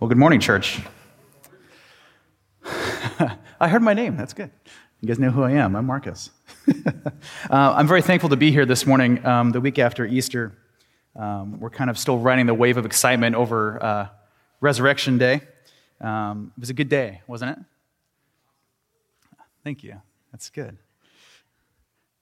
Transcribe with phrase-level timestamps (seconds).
[0.00, 0.80] Well, good morning, church.
[3.60, 4.16] I heard my name.
[4.16, 4.52] That's good.
[5.00, 5.74] You guys know who I am.
[5.74, 6.30] I'm Marcus.
[6.68, 7.02] uh,
[7.50, 10.56] I'm very thankful to be here this morning, um, the week after Easter.
[11.16, 14.06] Um, we're kind of still riding the wave of excitement over uh,
[14.60, 15.40] Resurrection Day.
[16.00, 17.64] Um, it was a good day, wasn't it?
[19.64, 20.00] Thank you.
[20.30, 20.78] That's good.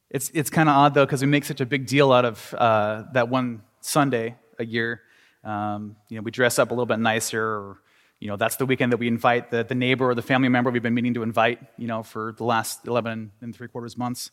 [0.08, 2.54] It's, it's kind of odd, though, because we make such a big deal out of
[2.54, 5.02] uh, that one Sunday a year.
[5.46, 7.78] Um, you know, we dress up a little bit nicer, or,
[8.18, 10.70] you know, that's the weekend that we invite the, the neighbor or the family member
[10.70, 14.32] we've been meaning to invite, you know, for the last 11 and three quarters months.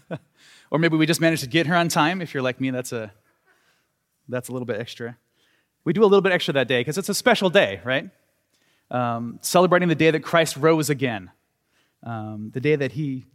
[0.70, 2.22] or maybe we just managed to get her on time.
[2.22, 3.12] If you're like me, that's a,
[4.26, 5.18] that's a little bit extra.
[5.84, 8.08] We do a little bit extra that day because it's a special day, right?
[8.90, 11.30] Um, celebrating the day that Christ rose again,
[12.02, 13.26] um, the day that he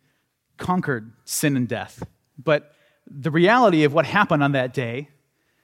[0.58, 2.04] conquered sin and death.
[2.44, 2.74] But
[3.06, 5.10] the reality of what happened on that day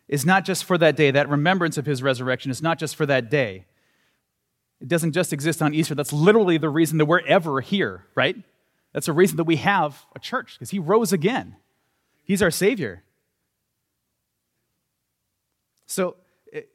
[0.07, 1.12] is not just for that day.
[1.12, 3.66] That remembrance of his resurrection is not just for that day.
[4.81, 5.95] It doesn't just exist on Easter.
[5.95, 8.35] That's literally the reason that we're ever here, right?
[8.91, 11.55] That's the reason that we have a church, because he rose again.
[12.24, 13.04] He's our Savior.
[15.85, 16.15] So,
[16.51, 16.70] it,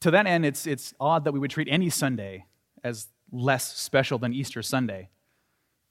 [0.00, 2.44] to that end, it's, it's odd that we would treat any Sunday
[2.84, 5.08] as less special than Easter Sunday,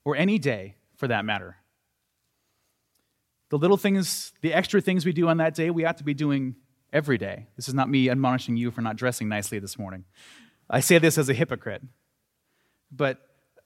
[0.04, 1.56] or any day for that matter.
[3.50, 6.14] The little things, the extra things we do on that day, we ought to be
[6.14, 6.54] doing
[6.92, 7.46] every day.
[7.56, 10.04] This is not me admonishing you for not dressing nicely this morning.
[10.70, 11.82] I say this as a hypocrite,
[12.90, 13.18] but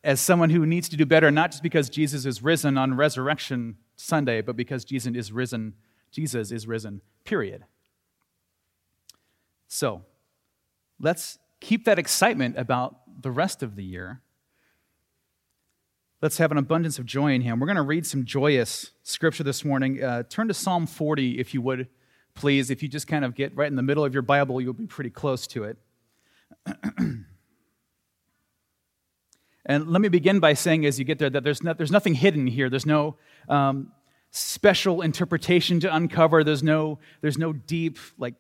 [0.05, 3.77] as someone who needs to do better, not just because Jesus is risen on Resurrection
[3.97, 5.75] Sunday, but because Jesus is risen,
[6.11, 7.65] Jesus is risen, period.
[9.69, 10.03] So,
[11.01, 14.21] let's keep that excitement about the rest of the year.
[16.21, 17.59] Let's have an abundance of joy in Him.
[17.59, 20.03] We're going to read some joyous scripture this morning.
[20.03, 21.89] Uh, turn to Psalm 40, if you would,
[22.35, 22.71] please.
[22.71, 24.87] If you just kind of get right in the middle of your Bible, you'll be
[24.87, 25.79] pretty close to it.
[29.67, 32.15] and let me begin by saying, as you get there, that there's, no, there's nothing
[32.15, 32.71] hidden here.
[32.71, 33.17] There's no
[33.49, 33.93] um,
[34.31, 36.45] special interpretation to uncover.
[36.45, 38.35] There's no, there's no deep, like,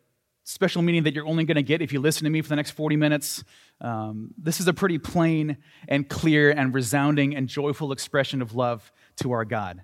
[0.45, 2.57] special meaning that you're only going to get if you listen to me for the
[2.57, 3.45] next 40 minutes.
[3.81, 5.59] Um, this is a pretty plain
[5.89, 9.83] and clear and resounding and joyful expression of love to our God.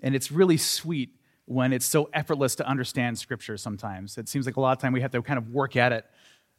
[0.00, 1.10] And it's really sweet
[1.46, 4.16] when it's so effortless to understand Scripture sometimes.
[4.18, 6.06] It seems like a lot of time we have to kind of work at it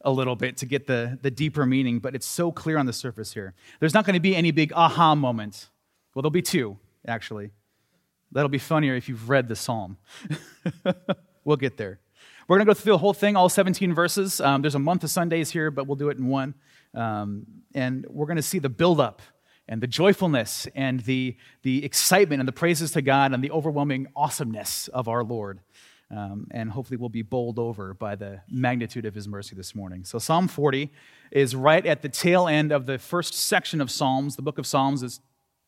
[0.02, 2.92] a little bit to get the, the deeper meaning, but it's so clear on the
[2.92, 3.54] surface here.
[3.80, 5.68] There's not going to be any big aha moment.
[6.14, 7.50] Well, there'll be two, actually.
[8.32, 9.96] That'll be funnier if you've read the psalm.
[11.44, 12.00] we'll get there.
[12.46, 14.40] We're going to go through the whole thing, all 17 verses.
[14.40, 16.54] Um, there's a month of Sundays here, but we'll do it in one.
[16.94, 19.20] Um, and we're going to see the buildup
[19.68, 24.06] and the joyfulness and the, the excitement and the praises to God and the overwhelming
[24.14, 25.60] awesomeness of our Lord.
[26.08, 30.04] Um, and hopefully we'll be bowled over by the magnitude of his mercy this morning.
[30.04, 30.92] So, Psalm 40
[31.32, 34.36] is right at the tail end of the first section of Psalms.
[34.36, 35.20] The book of Psalms is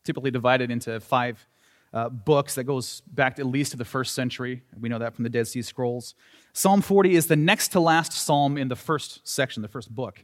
[0.05, 1.45] typically divided into five
[1.93, 4.63] uh, books that goes back at least to the first century.
[4.79, 6.15] We know that from the Dead Sea Scrolls.
[6.53, 10.23] Psalm 40 is the next to last psalm in the first section, the first book.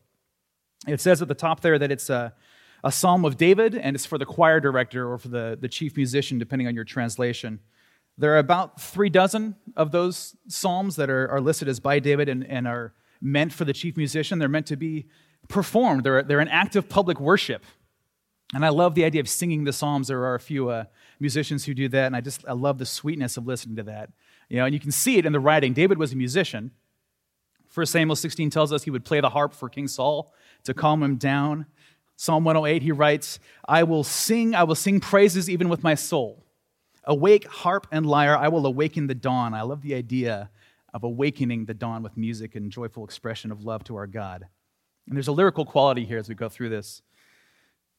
[0.87, 2.33] It says at the top there that it's a,
[2.85, 5.97] a psalm of David, and it's for the choir director or for the, the chief
[5.97, 7.59] musician, depending on your translation.
[8.15, 12.29] There are about three dozen of those psalms that are, are listed as by David
[12.29, 14.37] and, and are meant for the chief musician.
[14.37, 15.07] They're meant to be
[15.47, 17.65] performed, they're, they're an act of public worship.
[18.53, 20.07] And I love the idea of singing the psalms.
[20.07, 20.85] There are a few uh,
[21.19, 24.11] musicians who do that, and I just I love the sweetness of listening to that.
[24.47, 25.73] You know, and you can see it in the writing.
[25.73, 26.69] David was a musician.
[27.73, 30.31] 1 Samuel 16 tells us he would play the harp for King Saul
[30.63, 31.65] to calm him down.
[32.17, 36.45] Psalm 108, he writes, I will sing, I will sing praises even with my soul.
[37.03, 39.53] Awake, harp and lyre, I will awaken the dawn.
[39.53, 40.49] I love the idea
[40.93, 44.47] of awakening the dawn with music and joyful expression of love to our God.
[45.07, 47.01] And there's a lyrical quality here as we go through this.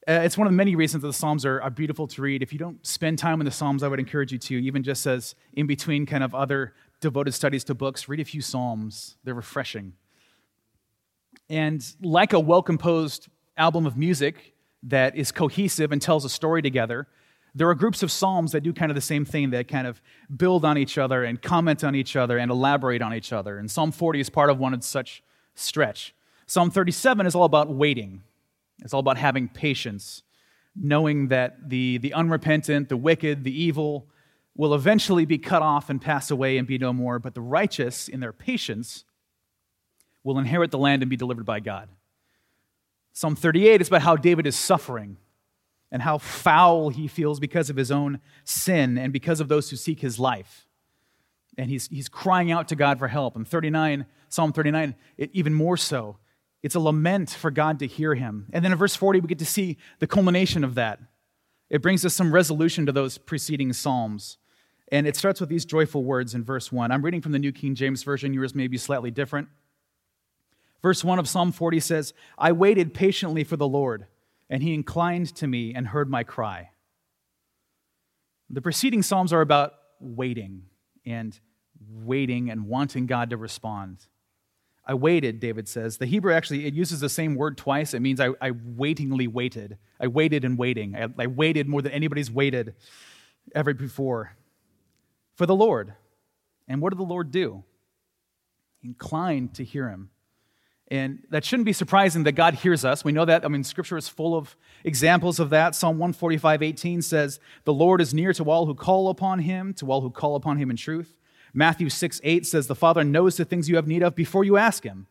[0.08, 2.42] Uh, it's one of the many reasons that the Psalms are, are beautiful to read.
[2.42, 5.06] If you don't spend time in the Psalms, I would encourage you to, even just
[5.06, 9.16] as in between kind of other devoted studies to books, read a few Psalms.
[9.24, 9.94] They're refreshing.
[11.50, 16.62] And like a well composed album of music that is cohesive and tells a story
[16.62, 17.08] together,
[17.54, 20.02] there are groups of Psalms that do kind of the same thing that kind of
[20.36, 23.58] build on each other and comment on each other and elaborate on each other.
[23.58, 25.22] And Psalm 40 is part of one of such
[25.54, 26.14] stretch.
[26.46, 28.22] Psalm 37 is all about waiting.
[28.84, 30.22] It's all about having patience,
[30.74, 34.06] knowing that the, the unrepentant, the wicked, the evil
[34.54, 38.06] will eventually be cut off and pass away and be no more, but the righteous,
[38.06, 39.04] in their patience,
[40.24, 41.88] will inherit the land and be delivered by God.
[43.16, 45.16] Psalm 38 is about how David is suffering
[45.90, 49.76] and how foul he feels because of his own sin and because of those who
[49.76, 50.68] seek his life.
[51.56, 53.34] And he's, he's crying out to God for help.
[53.34, 56.18] And 39, Psalm 39, it, even more so,
[56.62, 58.48] It's a lament for God to hear him.
[58.52, 61.00] And then in verse 40, we get to see the culmination of that.
[61.70, 64.36] It brings us some resolution to those preceding Psalms.
[64.92, 66.92] And it starts with these joyful words in verse 1.
[66.92, 68.34] I'm reading from the New King James Version.
[68.34, 69.48] Yours may be slightly different.
[70.82, 74.06] Verse 1 of Psalm 40 says, I waited patiently for the Lord,
[74.48, 76.70] and he inclined to me and heard my cry.
[78.48, 80.66] The preceding Psalms are about waiting
[81.04, 81.38] and
[81.90, 84.06] waiting and wanting God to respond.
[84.84, 85.98] I waited, David says.
[85.98, 87.92] The Hebrew actually, it uses the same word twice.
[87.92, 89.78] It means I, I waitingly waited.
[89.98, 90.94] I waited and waiting.
[90.94, 92.74] I, I waited more than anybody's waited
[93.54, 94.36] ever before
[95.34, 95.94] for the Lord.
[96.68, 97.64] And what did the Lord do?
[98.80, 100.10] He inclined to hear him.
[100.88, 103.04] And that shouldn't be surprising that God hears us.
[103.04, 103.44] We know that.
[103.44, 105.74] I mean, scripture is full of examples of that.
[105.74, 109.90] Psalm 145, 18 says, The Lord is near to all who call upon him, to
[109.90, 111.16] all who call upon him in truth.
[111.52, 114.56] Matthew 6, 8 says, The Father knows the things you have need of before you
[114.56, 115.08] ask him.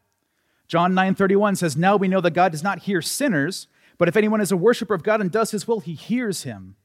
[0.68, 3.68] John 9, 31 says, Now we know that God does not hear sinners,
[3.98, 6.76] but if anyone is a worshiper of God and does his will, he hears him.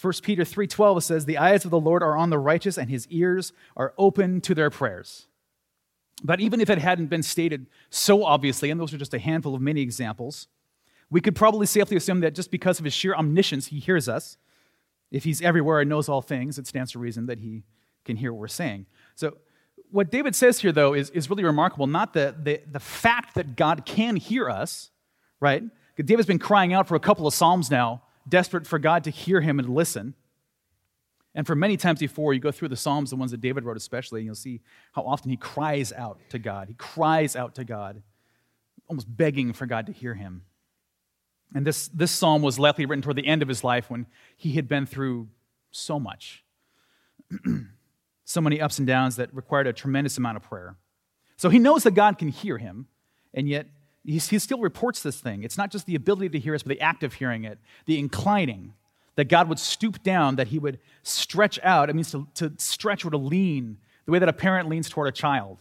[0.00, 3.06] 1 Peter 3:12 says the eyes of the Lord are on the righteous and his
[3.08, 5.26] ears are open to their prayers.
[6.22, 9.54] But even if it hadn't been stated so obviously, and those are just a handful
[9.54, 10.48] of many examples,
[11.10, 14.36] we could probably safely assume that just because of his sheer omniscience, he hears us.
[15.10, 17.64] If he's everywhere and knows all things, it stands to reason that he
[18.04, 18.86] can hear what we're saying.
[19.16, 19.38] So,
[19.90, 21.88] what David says here, though, is, is really remarkable.
[21.88, 24.90] Not the, the, the fact that God can hear us,
[25.40, 25.64] right?
[25.96, 29.40] David's been crying out for a couple of Psalms now desperate for God to hear
[29.40, 30.14] him and listen.
[31.34, 33.76] And for many times before, you go through the Psalms, the ones that David wrote
[33.76, 34.60] especially, and you'll see
[34.92, 36.68] how often he cries out to God.
[36.68, 38.02] He cries out to God,
[38.88, 40.42] almost begging for God to hear him.
[41.54, 44.06] And this, this psalm was likely written toward the end of his life when
[44.36, 45.28] he had been through
[45.70, 46.44] so much,
[48.24, 50.76] so many ups and downs that required a tremendous amount of prayer.
[51.36, 52.86] So he knows that God can hear him,
[53.32, 53.66] and yet
[54.04, 55.42] he, he still reports this thing.
[55.42, 57.98] It's not just the ability to hear us, but the act of hearing it, the
[57.98, 58.74] inclining,
[59.16, 61.90] that God would stoop down, that he would stretch out.
[61.90, 65.08] It means to, to stretch or to lean, the way that a parent leans toward
[65.08, 65.58] a child.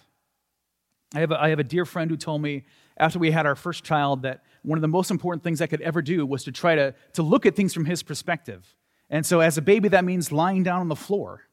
[1.13, 2.65] I have, a, I have a dear friend who told me
[2.97, 5.81] after we had our first child that one of the most important things I could
[5.81, 8.75] ever do was to try to, to look at things from his perspective.
[9.09, 11.47] And so, as a baby, that means lying down on the floor.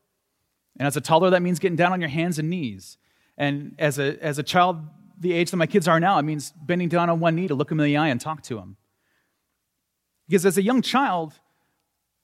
[0.78, 2.98] And as a toddler, that means getting down on your hands and knees.
[3.38, 4.82] And as a, as a child,
[5.18, 7.54] the age that my kids are now, it means bending down on one knee to
[7.54, 8.76] look them in the eye and talk to them.
[10.28, 11.32] Because as a young child,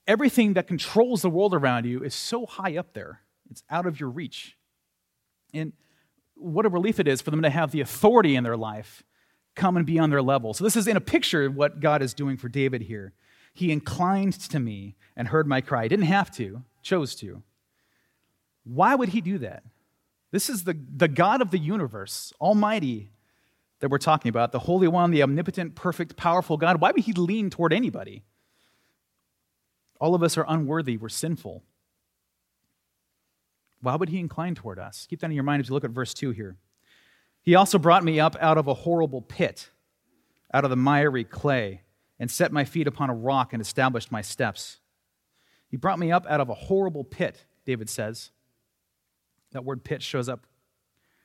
[0.07, 3.21] everything that controls the world around you is so high up there,
[3.51, 4.57] it's out of your reach.
[5.55, 5.73] And
[6.35, 9.03] what a relief it is for them to have the authority in their life
[9.55, 10.55] come and be on their level.
[10.55, 13.13] So, this is in a picture of what God is doing for David here.
[13.53, 15.83] He inclined to me and heard my cry.
[15.83, 17.43] He didn't have to, chose to.
[18.65, 19.63] Why would he do that?
[20.31, 23.11] This is the, the God of the universe, Almighty,
[23.81, 26.81] that we're talking about, the Holy One, the omnipotent, perfect, powerful God.
[26.81, 28.23] Why would He lean toward anybody?
[30.03, 31.63] All of us are unworthy, we're sinful.
[33.81, 35.07] Why would He incline toward us?
[35.09, 36.57] Keep that in your mind as you look at verse 2 here.
[37.41, 39.71] He also brought me up out of a horrible pit,
[40.53, 41.83] out of the miry clay,
[42.19, 44.81] and set my feet upon a rock and established my steps.
[45.69, 48.33] He brought me up out of a horrible pit, David says.
[49.53, 50.49] That word pit shows up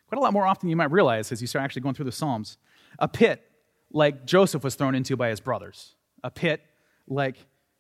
[0.08, 2.06] quite a lot more often than you might realize as you start actually going through
[2.06, 2.60] the Psalms.
[3.00, 3.42] A pit
[3.90, 6.62] like Joseph was thrown into by his brothers, a pit
[7.08, 7.38] like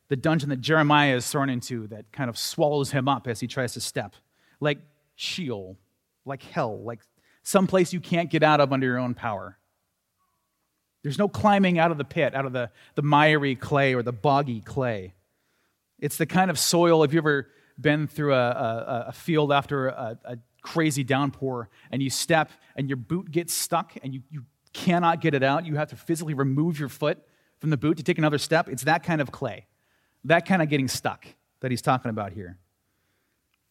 [0.09, 3.47] the dungeon that Jeremiah is thrown into that kind of swallows him up as he
[3.47, 4.15] tries to step,
[4.59, 4.79] like
[5.15, 5.77] Sheol,
[6.25, 7.01] like hell, like
[7.43, 9.57] some place you can't get out of under your own power.
[11.03, 14.13] There's no climbing out of the pit, out of the, the miry clay or the
[14.13, 15.13] boggy clay.
[15.99, 17.47] It's the kind of soil, if you ever
[17.79, 22.89] been through a, a, a field after a, a, crazy downpour and you step and
[22.89, 26.33] your boot gets stuck and you, you cannot get it out, you have to physically
[26.33, 27.19] remove your foot
[27.59, 28.67] from the boot to take another step.
[28.67, 29.65] It's that kind of clay,
[30.27, 31.25] that kind of getting stuck
[31.61, 32.57] that he's talking about here.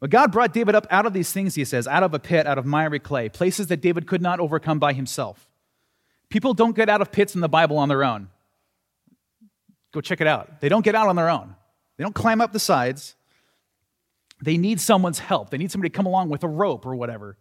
[0.01, 2.47] But God brought David up out of these things, he says, out of a pit,
[2.47, 5.49] out of miry clay, places that David could not overcome by himself.
[6.29, 8.29] People don't get out of pits in the Bible on their own.
[9.93, 10.61] Go check it out.
[10.61, 11.55] They don't get out on their own.
[11.97, 13.15] They don't climb up the sides.
[14.43, 15.51] They need someone's help.
[15.51, 17.39] They need somebody to come along with a rope or whatever.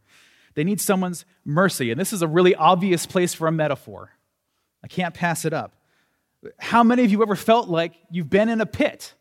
[0.53, 1.91] They need someone's mercy.
[1.91, 4.11] And this is a really obvious place for a metaphor.
[4.81, 5.74] I can't pass it up.
[6.59, 9.13] How many of you ever felt like you've been in a pit?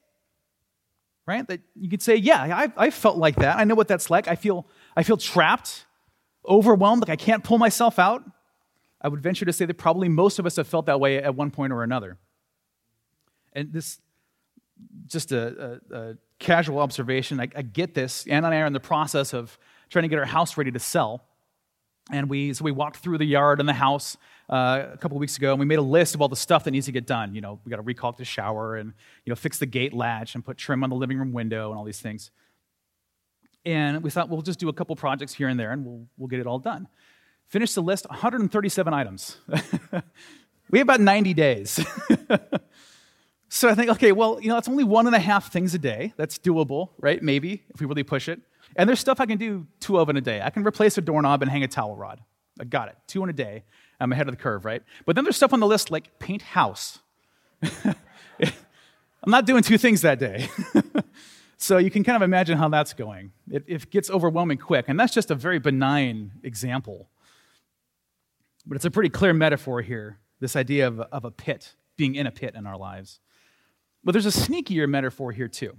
[1.26, 1.46] Right?
[1.48, 3.56] That you could say, yeah, I, I felt like that.
[3.56, 4.28] I know what that's like.
[4.28, 4.66] I feel,
[4.96, 5.86] I feel trapped,
[6.46, 8.22] overwhelmed, like I can't pull myself out.
[9.00, 11.34] I would venture to say that probably most of us have felt that way at
[11.34, 12.18] one point or another.
[13.52, 13.98] And this,
[15.06, 17.40] just a, a, a casual observation.
[17.40, 18.26] I, I get this.
[18.26, 20.78] Anna and I are in the process of trying to get our house ready to
[20.78, 21.24] sell.
[22.10, 24.16] And we, so we walked through the yard and the house
[24.50, 26.70] uh, a couple weeks ago, and we made a list of all the stuff that
[26.70, 27.34] needs to get done.
[27.34, 28.92] You know, we got to recaulk the shower and
[29.24, 31.78] you know fix the gate latch and put trim on the living room window and
[31.78, 32.30] all these things.
[33.64, 36.28] And we thought we'll just do a couple projects here and there, and we'll we'll
[36.28, 36.88] get it all done.
[37.46, 39.38] Finished the list, 137 items.
[40.70, 41.84] we have about 90 days.
[43.48, 45.78] so I think, okay, well, you know, it's only one and a half things a
[45.78, 46.14] day.
[46.16, 47.22] That's doable, right?
[47.22, 48.40] Maybe if we really push it.
[48.76, 50.40] And there's stuff I can do two of in a day.
[50.42, 52.20] I can replace a doorknob and hang a towel rod.
[52.60, 52.96] I got it.
[53.06, 53.64] Two in a day.
[54.00, 54.82] I'm ahead of the curve, right?
[55.06, 56.98] But then there's stuff on the list like paint house.
[57.62, 60.48] I'm not doing two things that day.
[61.56, 63.32] so you can kind of imagine how that's going.
[63.50, 64.86] It, it gets overwhelming quick.
[64.88, 67.08] And that's just a very benign example.
[68.66, 72.26] But it's a pretty clear metaphor here this idea of, of a pit, being in
[72.26, 73.20] a pit in our lives.
[74.02, 75.76] But there's a sneakier metaphor here, too.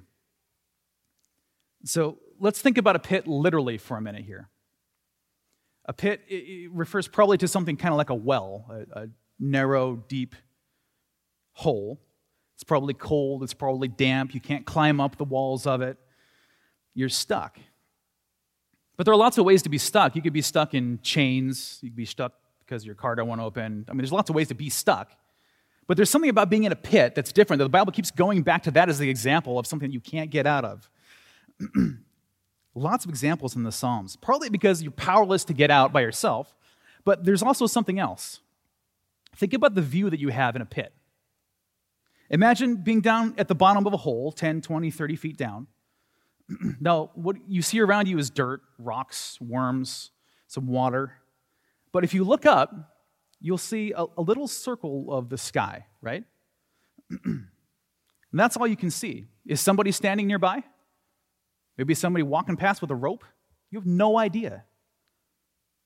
[1.86, 4.50] So let's think about a pit literally for a minute here.
[5.86, 6.22] A pit
[6.72, 9.08] refers probably to something kind of like a well, a, a
[9.40, 10.36] narrow, deep
[11.54, 12.02] hole.
[12.56, 15.98] It's probably cold, it's probably damp, you can't climb up the walls of it.
[16.96, 17.60] You're stuck.
[18.98, 20.16] But there are lots of ways to be stuck.
[20.16, 23.42] You could be stuck in chains, you could be stuck because your car don't want
[23.42, 23.86] to open.
[23.88, 25.12] I mean, there's lots of ways to be stuck.
[25.88, 27.60] But there's something about being in a pit that's different.
[27.60, 30.48] The Bible keeps going back to that as the example of something you can't get
[30.48, 30.90] out of.
[32.76, 36.54] Lots of examples in the Psalms, partly because you're powerless to get out by yourself,
[37.06, 38.42] but there's also something else.
[39.36, 40.94] Think about the view that you have in a pit.
[42.30, 45.68] Imagine being down at the bottom of a hole, 10, 20, 30 feet down.
[46.80, 50.12] now, what you see around you is dirt, rocks, worms,
[50.48, 51.14] some water.
[51.92, 52.74] But if you look up,
[53.40, 56.24] you'll see a, a little circle of the sky, right?
[57.24, 57.48] and
[58.34, 59.26] that's all you can see.
[59.46, 60.64] Is somebody standing nearby?
[61.78, 63.24] Maybe somebody walking past with a rope.
[63.70, 64.64] You have no idea.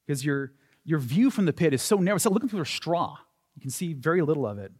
[0.05, 0.53] Because your,
[0.83, 2.15] your view from the pit is so narrow.
[2.15, 3.17] It's like looking through a straw.
[3.55, 4.71] You can see very little of it.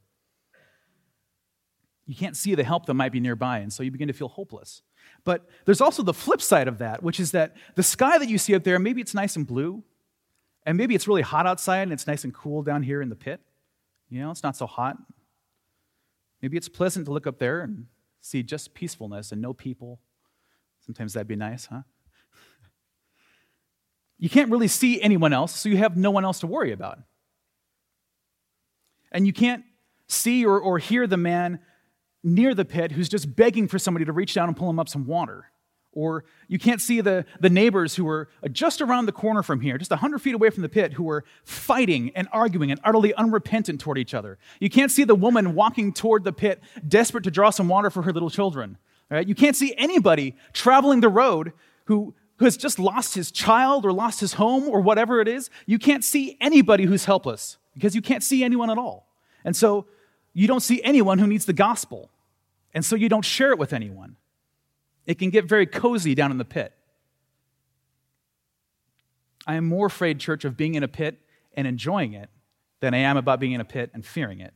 [2.05, 4.29] You can't see the help that might be nearby, and so you begin to feel
[4.29, 4.81] hopeless.
[5.23, 8.39] But there's also the flip side of that, which is that the sky that you
[8.39, 9.83] see up there, maybe it's nice and blue,
[10.65, 13.15] and maybe it's really hot outside and it's nice and cool down here in the
[13.15, 13.41] pit.
[14.09, 14.97] You know, it's not so hot.
[16.41, 17.85] Maybe it's pleasant to look up there and
[18.21, 19.99] see just peacefulness and no people
[20.89, 21.83] Sometimes that'd be nice, huh?
[24.17, 26.97] You can't really see anyone else, so you have no one else to worry about.
[29.11, 29.63] And you can't
[30.07, 31.59] see or, or hear the man
[32.23, 34.89] near the pit who's just begging for somebody to reach down and pull him up
[34.89, 35.51] some water.
[35.91, 39.77] Or you can't see the, the neighbors who are just around the corner from here,
[39.77, 43.79] just 100 feet away from the pit, who are fighting and arguing and utterly unrepentant
[43.79, 44.39] toward each other.
[44.59, 48.01] You can't see the woman walking toward the pit, desperate to draw some water for
[48.01, 48.79] her little children.
[49.09, 49.27] Right?
[49.27, 51.53] You can't see anybody traveling the road
[51.85, 55.49] who, who has just lost his child or lost his home or whatever it is.
[55.65, 59.07] You can't see anybody who's helpless because you can't see anyone at all.
[59.43, 59.87] And so
[60.33, 62.09] you don't see anyone who needs the gospel.
[62.73, 64.15] And so you don't share it with anyone.
[65.07, 66.73] It can get very cozy down in the pit.
[69.47, 71.17] I am more afraid, church, of being in a pit
[71.53, 72.29] and enjoying it
[72.79, 74.53] than I am about being in a pit and fearing it.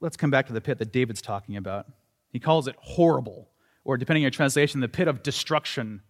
[0.00, 1.86] Let's come back to the pit that David's talking about.
[2.30, 3.48] He calls it horrible,
[3.84, 6.02] or depending on your translation, the pit of destruction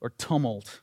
[0.00, 0.80] or tumult.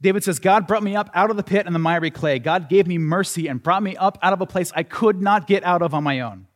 [0.00, 2.38] David says, God brought me up out of the pit and the miry clay.
[2.38, 5.46] God gave me mercy and brought me up out of a place I could not
[5.46, 6.46] get out of on my own.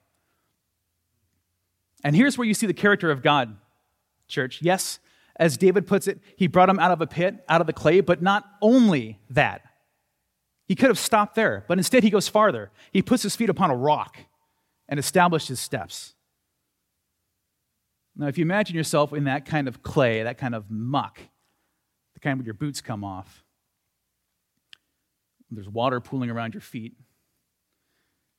[2.05, 3.57] And here's where you see the character of God,
[4.27, 4.61] church.
[4.63, 4.99] Yes,
[5.37, 8.01] as David puts it, he brought him out of a pit, out of the clay,
[8.01, 9.63] but not only that.
[10.67, 12.71] He could have stopped there, but instead he goes farther.
[12.93, 14.19] He puts his feet upon a rock
[14.89, 16.15] and established his steps.
[18.17, 21.21] Now, if you imagine yourself in that kind of clay, that kind of muck,
[22.15, 23.45] the kind where your boots come off,
[25.51, 26.95] there's water pooling around your feet,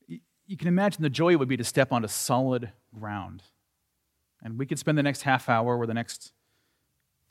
[0.07, 3.43] you can imagine the joy it would be to step onto solid ground.
[4.43, 6.33] And we could spend the next half hour or the next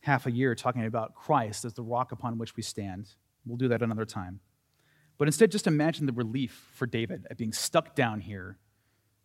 [0.01, 3.09] half a year talking about Christ as the rock upon which we stand.
[3.45, 4.41] We'll do that another time.
[5.19, 8.59] But instead, just imagine the relief for David at being stuck down here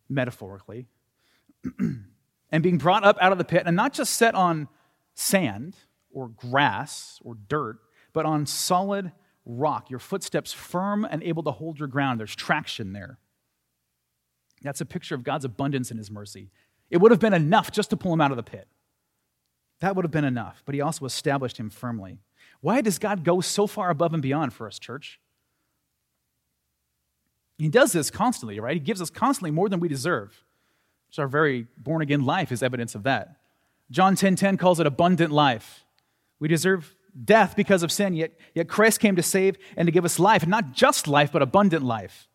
[0.08, 0.86] metaphorically,
[1.78, 4.68] and being brought up out of the pit, and not just set on
[5.14, 5.76] sand
[6.12, 7.78] or grass or dirt,
[8.12, 9.12] but on solid
[9.44, 12.18] rock, your footsteps firm and able to hold your ground.
[12.18, 13.18] There's traction there.
[14.62, 16.50] That's a picture of God's abundance and his mercy.
[16.90, 18.68] It would have been enough just to pull him out of the pit.
[19.80, 22.18] That would have been enough, but he also established him firmly.
[22.60, 25.20] Why does God go so far above and beyond for us, church?
[27.64, 28.74] He does this constantly, right?
[28.74, 30.44] He gives us constantly more than we deserve.
[31.08, 33.36] So our very born again life is evidence of that.
[33.90, 35.86] John 10:10 10, 10 calls it abundant life.
[36.40, 36.94] We deserve
[37.24, 40.42] death because of sin, yet, yet Christ came to save and to give us life,
[40.42, 42.28] and not just life, but abundant life.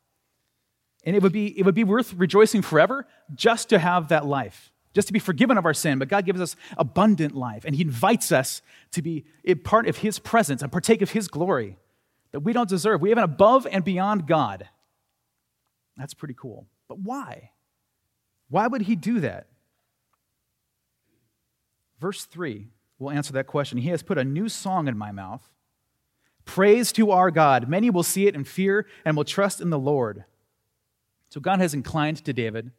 [1.04, 3.06] And it would, be, it would be worth rejoicing forever
[3.36, 6.00] just to have that life, just to be forgiven of our sin.
[6.00, 8.62] But God gives us abundant life, and He invites us
[8.94, 11.78] to be a part of His presence and partake of His glory
[12.32, 13.02] that we don't deserve.
[13.02, 14.68] We have an above and beyond God.
[16.00, 16.66] That's pretty cool.
[16.88, 17.52] But why?
[18.50, 19.46] Why would He do that?
[22.00, 23.78] Verse 3 will answer that question.
[23.78, 25.48] He has put a new song in my mouth.
[26.46, 27.70] Praise to our God.
[27.70, 30.24] Many will see it and fear and will trust in the Lord.
[31.30, 32.72] So God has inclined to David.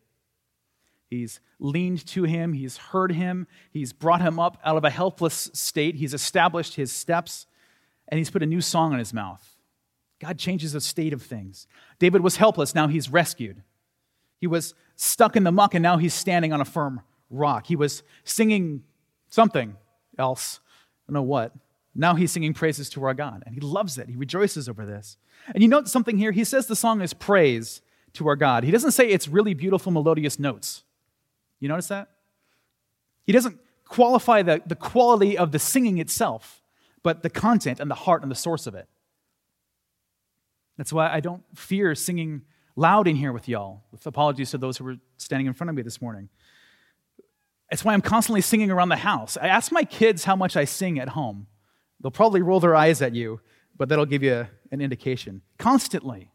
[1.09, 2.53] He's leaned to him.
[2.53, 3.47] He's heard him.
[3.73, 5.97] He's brought him up out of a helpless state.
[5.97, 7.47] He's established his steps,
[8.09, 9.50] and he's put a new song in his mouth.
[10.21, 11.67] God changes the state of things.
[11.99, 12.75] David was helpless.
[12.75, 13.63] Now he's rescued.
[14.39, 17.01] He was stuck in the muck, and now he's standing on a firm
[17.31, 17.67] rock.
[17.67, 18.85] He was singing
[19.29, 19.77] something
[20.19, 20.61] else.
[21.09, 21.55] I don't know what.
[21.95, 24.09] Now he's singing praises to our God, and he loves it.
[24.09, 25.17] He rejoices over this.
[25.55, 26.33] And you note something here.
[26.33, 27.81] He says the song is praise
[28.15, 28.65] to our God.
[28.65, 30.85] He doesn't say it's really beautiful, melodious notes.
[31.59, 32.09] You notice that?
[33.25, 36.63] He doesn't qualify the, the quality of the singing itself,
[37.03, 38.89] but the content and the heart and the source of it.
[40.81, 42.41] That's why I don't fear singing
[42.75, 45.77] loud in here with y'all, with apologies to those who were standing in front of
[45.77, 46.31] me this morning.
[47.71, 49.37] It's why I'm constantly singing around the house.
[49.37, 51.49] I ask my kids how much I sing at home.
[52.01, 53.43] They'll probably roll their eyes at you,
[53.77, 55.43] but that'll give you an indication.
[55.59, 56.33] Constantly.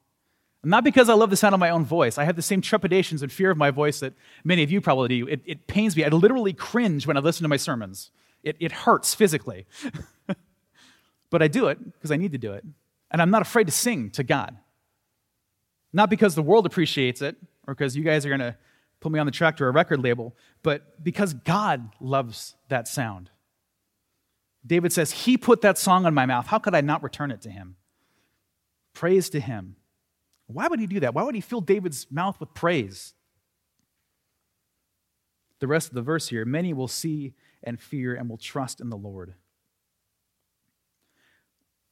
[0.63, 2.19] Not because I love the sound of my own voice.
[2.19, 5.07] I have the same trepidations and fear of my voice that many of you probably
[5.07, 5.27] do.
[5.27, 6.05] It, it pains me.
[6.05, 8.11] I literally cringe when I listen to my sermons.
[8.43, 9.65] It, it hurts physically.
[11.31, 12.63] but I do it because I need to do it.
[13.11, 14.57] And I'm not afraid to sing to God.
[15.93, 18.55] Not because the world appreciates it or because you guys are going to
[18.99, 23.29] put me on the track to a record label, but because God loves that sound.
[24.65, 26.47] David says, He put that song on my mouth.
[26.47, 27.75] How could I not return it to Him?
[28.93, 29.75] Praise to Him.
[30.47, 31.13] Why would he do that?
[31.13, 33.13] Why would he fill David's mouth with praise?
[35.59, 38.89] The rest of the verse here many will see and fear and will trust in
[38.89, 39.33] the Lord.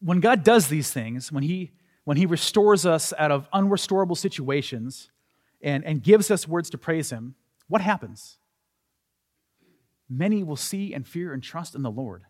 [0.04, 1.72] When God does these things, when he,
[2.04, 5.10] when he restores us out of unrestorable situations
[5.62, 7.36] and, and gives us words to praise him,
[7.68, 8.38] what happens?
[10.10, 12.24] Many will see and fear and trust in the Lord.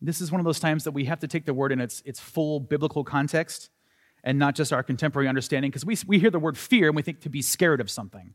[0.00, 2.02] This is one of those times that we have to take the word in its,
[2.04, 3.70] its full biblical context
[4.24, 7.02] and not just our contemporary understanding, because we, we hear the word fear and we
[7.02, 8.34] think to be scared of something.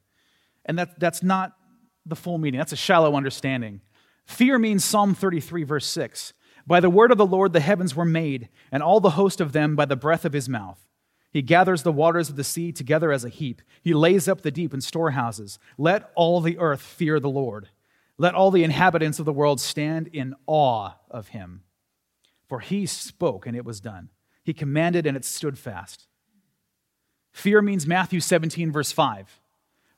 [0.66, 1.54] And that, that's not
[2.06, 3.82] the full meaning, that's a shallow understanding.
[4.26, 6.34] Fear means Psalm 33, verse 6.
[6.68, 9.54] By the word of the Lord the heavens were made, and all the host of
[9.54, 10.86] them by the breath of his mouth.
[11.32, 13.62] He gathers the waters of the sea together as a heap.
[13.82, 15.60] He lays up the deep in storehouses.
[15.78, 17.70] Let all the earth fear the Lord.
[18.18, 21.64] Let all the inhabitants of the world stand in awe of him.
[22.48, 24.10] For he spoke, and it was done.
[24.44, 26.08] He commanded, and it stood fast.
[27.32, 29.40] Fear means Matthew 17, verse 5.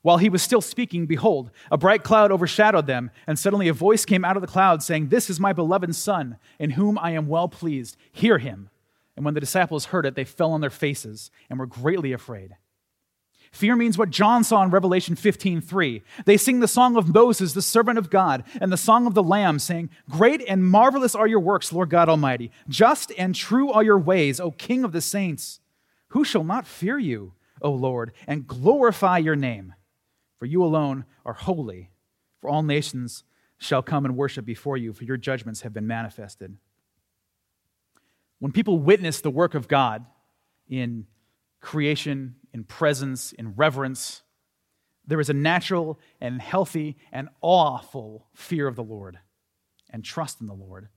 [0.02, 4.06] While he was still speaking, behold, a bright cloud overshadowed them, and suddenly a voice
[4.06, 7.28] came out of the cloud saying, This is my beloved Son, in whom I am
[7.28, 7.98] well pleased.
[8.12, 8.70] Hear him.
[9.18, 12.56] And when the disciples heard it, they fell on their faces and were greatly afraid.
[13.52, 16.04] Fear means what John saw in Revelation 15:3.
[16.26, 19.24] They sing the song of Moses, the servant of God, and the song of the
[19.24, 22.52] Lamb, saying, Great and marvelous are your works, Lord God Almighty.
[22.70, 25.60] Just and true are your ways, O King of the saints.
[26.10, 29.74] Who shall not fear you, O Lord, and glorify your name?
[30.40, 31.92] For you alone are holy,
[32.42, 33.24] for all nations
[33.58, 36.58] shall come and worship before you, for your judgments have been manifested.
[38.40, 40.06] When people witness the work of God
[40.70, 41.06] in
[41.62, 44.22] creation, in presence, in reverence.
[45.06, 49.20] There is a natural and healthy and awful fear of the Lord
[49.90, 50.90] and trust in the Lord.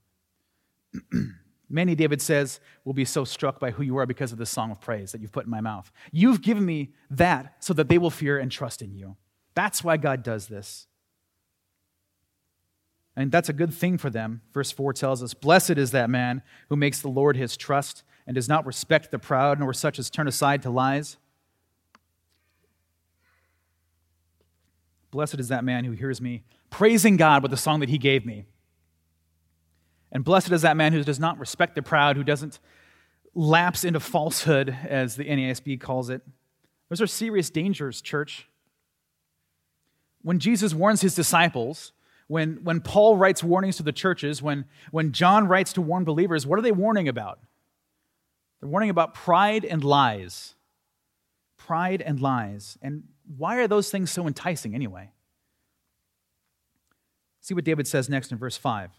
[1.69, 4.69] Many, David says, will be so struck by who you are because of the song
[4.69, 5.91] of praise that you've put in my mouth.
[6.11, 9.15] You've given me that so that they will fear and trust in you.
[9.55, 10.87] That's why God does this.
[13.15, 14.41] And that's a good thing for them.
[14.53, 18.35] Verse 4 tells us Blessed is that man who makes the Lord his trust and
[18.35, 21.17] does not respect the proud, nor such as turn aside to lies.
[25.11, 28.25] Blessed is that man who hears me praising God with the song that he gave
[28.25, 28.45] me.
[30.11, 32.59] And blessed is that man who does not respect the proud, who doesn't
[33.35, 36.23] lapse into falsehood, as the NASB calls it.
[36.89, 38.47] Those are serious dangers, church.
[40.23, 41.91] When Jesus warns his disciples,
[42.27, 46.47] when, when Paul writes warnings to the churches, when, when John writes to warn believers,
[46.47, 47.39] what are they warning about?
[48.59, 50.55] They're warning about pride and lies.
[51.57, 52.77] Pride and lies.
[52.81, 53.03] And
[53.37, 55.11] why are those things so enticing anyway?
[57.41, 58.91] See what David says next in verse 5.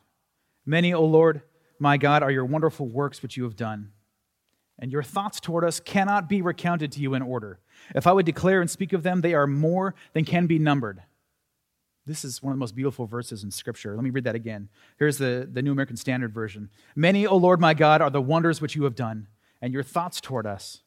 [0.66, 1.42] Many, O Lord,
[1.78, 3.92] my God, are your wonderful works which you have done,
[4.78, 7.60] and your thoughts toward us cannot be recounted to you in order.
[7.94, 11.02] If I would declare and speak of them, they are more than can be numbered.
[12.06, 13.94] This is one of the most beautiful verses in Scripture.
[13.94, 14.68] Let me read that again.
[14.98, 16.68] Here's the, the New American Standard Version.
[16.94, 19.28] Many, O Lord my God, are the wonders which you have done,
[19.62, 20.82] and your thoughts toward us.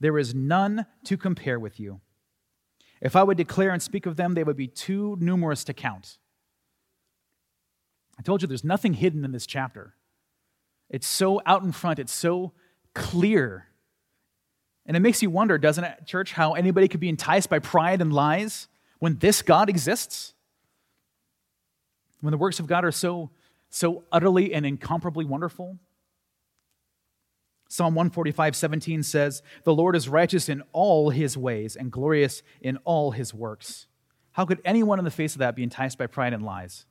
[0.00, 2.00] There is none to compare with you.
[3.00, 6.18] If I would declare and speak of them, they would be too numerous to count.
[8.18, 9.94] I told you there's nothing hidden in this chapter.
[10.88, 12.52] It's so out in front, it's so
[12.94, 13.66] clear.
[14.86, 18.00] And it makes you wonder, doesn't it, church, how anybody could be enticed by pride
[18.00, 20.32] and lies when this God exists?
[22.26, 23.30] When the works of God are so,
[23.70, 25.78] so utterly and incomparably wonderful?
[27.68, 32.78] Psalm 145, 17 says, The Lord is righteous in all his ways and glorious in
[32.78, 33.86] all his works.
[34.32, 36.84] How could anyone in the face of that be enticed by pride and lies?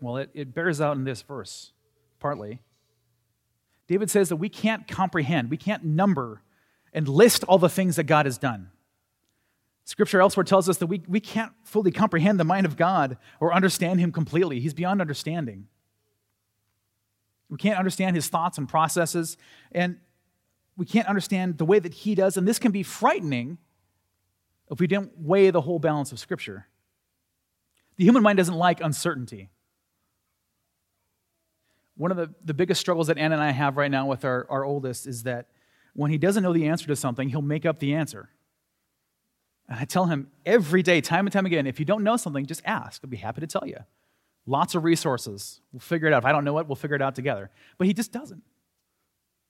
[0.00, 1.74] Well, it, it bears out in this verse,
[2.18, 2.62] partly.
[3.88, 6.40] David says that we can't comprehend, we can't number
[6.94, 8.70] and list all the things that God has done.
[9.84, 13.52] Scripture elsewhere tells us that we, we can't fully comprehend the mind of God or
[13.52, 14.60] understand Him completely.
[14.60, 15.66] He's beyond understanding.
[17.50, 19.36] We can't understand His thoughts and processes,
[19.72, 19.98] and
[20.76, 23.58] we can't understand the way that He does, and this can be frightening
[24.70, 26.68] if we didn't weigh the whole balance of Scripture.
[27.96, 29.50] The human mind doesn't like uncertainty.
[31.96, 34.46] One of the, the biggest struggles that Anna and I have right now with our,
[34.48, 35.48] our oldest is that
[35.92, 38.30] when he doesn't know the answer to something, he'll make up the answer.
[39.72, 42.44] And I tell him every day, time and time again, if you don't know something,
[42.44, 43.00] just ask.
[43.02, 43.78] I'll be happy to tell you.
[44.44, 45.62] Lots of resources.
[45.72, 46.18] We'll figure it out.
[46.18, 47.50] If I don't know it, we'll figure it out together.
[47.78, 48.42] But he just doesn't.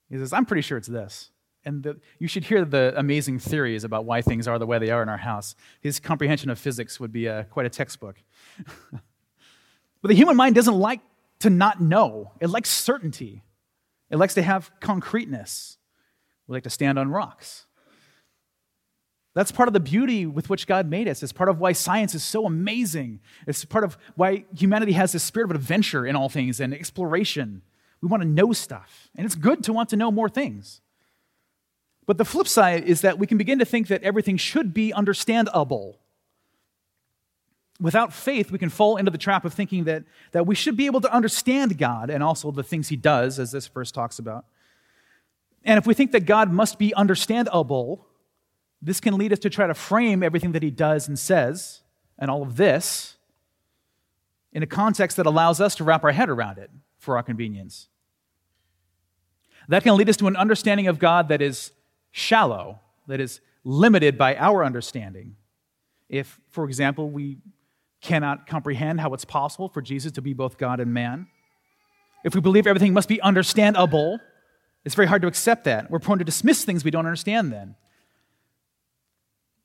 [0.09, 1.33] He says, I'm pretty sure it's this.
[1.65, 4.91] And the, you should hear the amazing theories about why things are the way they
[4.91, 5.57] are in our house.
[5.81, 8.23] His comprehension of physics would be uh, quite a textbook.
[8.93, 9.01] but
[10.09, 11.01] the human mind doesn't like
[11.41, 13.43] to not know, it likes certainty,
[14.09, 15.79] it likes to have concreteness.
[16.47, 17.67] We like to stand on rocks.
[19.35, 21.23] That's part of the beauty with which God made us.
[21.23, 23.21] It's part of why science is so amazing.
[23.47, 27.63] It's part of why humanity has this spirit of adventure in all things and exploration.
[28.03, 30.81] We want to know stuff, and it's good to want to know more things.
[32.05, 34.93] But the flip side is that we can begin to think that everything should be
[34.93, 35.99] understandable
[37.83, 40.87] without faith, we can fall into the trap of thinking that, that we should be
[40.87, 44.45] able to understand God and also the things He does, as this verse talks about.
[45.65, 48.07] And if we think that God must be understandable,
[48.83, 51.83] this can lead us to try to frame everything that He does and says
[52.19, 53.17] and all of this
[54.53, 57.89] in a context that allows us to wrap our head around it for our convenience.
[59.69, 61.73] That can lead us to an understanding of God that is
[62.11, 65.37] shallow, that is limited by our understanding.
[66.09, 67.39] If, for example, we
[68.01, 71.29] cannot comprehend how it's possible for Jesus to be both God and man.
[72.25, 74.19] If we believe everything must be understandable,
[74.85, 75.91] it's very hard to accept that.
[75.91, 77.77] We're prone to dismiss things we don't understand then.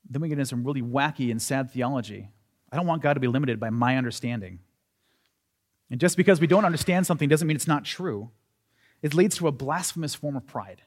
[0.09, 2.29] Then we get into some really wacky and sad theology.
[2.71, 4.59] I don't want God to be limited by my understanding.
[5.89, 8.31] And just because we don't understand something doesn't mean it's not true.
[9.01, 10.81] It leads to a blasphemous form of pride.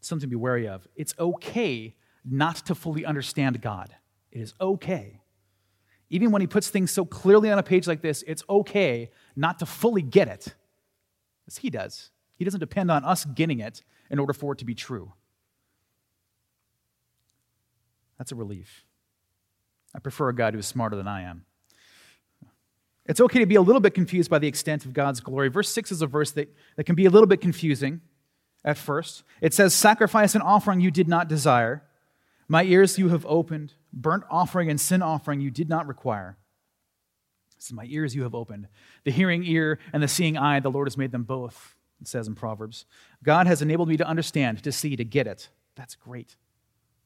[0.00, 0.86] Something to be wary of.
[0.96, 1.94] It's okay
[2.24, 3.94] not to fully understand God.
[4.30, 5.20] It is okay.
[6.08, 9.58] Even when he puts things so clearly on a page like this, it's okay not
[9.58, 10.54] to fully get it,
[11.46, 12.10] as he does.
[12.36, 15.12] He doesn't depend on us getting it in order for it to be true.
[18.20, 18.84] That's a relief.
[19.94, 21.46] I prefer a God who is smarter than I am.
[23.06, 25.48] It's okay to be a little bit confused by the extent of God's glory.
[25.48, 28.02] Verse 6 is a verse that, that can be a little bit confusing
[28.62, 29.24] at first.
[29.40, 31.82] It says, Sacrifice and offering you did not desire,
[32.46, 36.36] my ears you have opened burnt offering and sin offering you did not require.
[37.56, 38.68] So my ears you have opened.
[39.04, 42.28] The hearing ear and the seeing eye, the Lord has made them both, it says
[42.28, 42.84] in Proverbs.
[43.22, 45.48] God has enabled me to understand, to see, to get it.
[45.74, 46.36] That's great.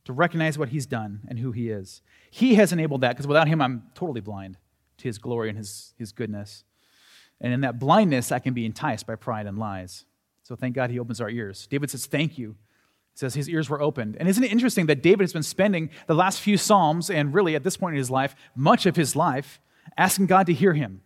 [0.04, 2.02] To recognize what He's done and who He is.
[2.30, 4.58] He has enabled that because without Him, I'm totally blind
[4.98, 6.64] to His glory and His, his goodness.
[7.40, 10.04] And in that blindness, I can be enticed by pride and lies.
[10.42, 11.66] So thank God He opens our ears.
[11.66, 12.56] David says, Thank you
[13.14, 14.16] it says his ears were opened.
[14.18, 17.54] And isn't it interesting that David has been spending the last few Psalms, and really
[17.54, 19.60] at this point in his life, much of his life,
[19.96, 21.00] asking God to hear him.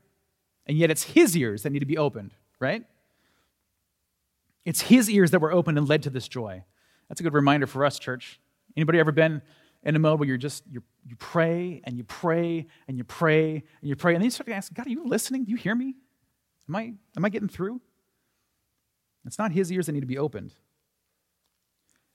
[0.66, 2.82] And yet it's his ears that need to be opened, right?
[4.64, 6.64] It's his ears that were opened and led to this joy.
[7.08, 8.40] That's a good reminder for us, church.
[8.78, 9.42] Anybody ever been
[9.82, 13.64] in a mode where you're just, you you pray and you pray and you pray
[13.80, 15.44] and you pray, and then you start to ask, God, are you listening?
[15.44, 15.96] Do you hear me?
[16.68, 17.80] Am I, am I getting through?
[19.26, 20.54] It's not his ears that need to be opened.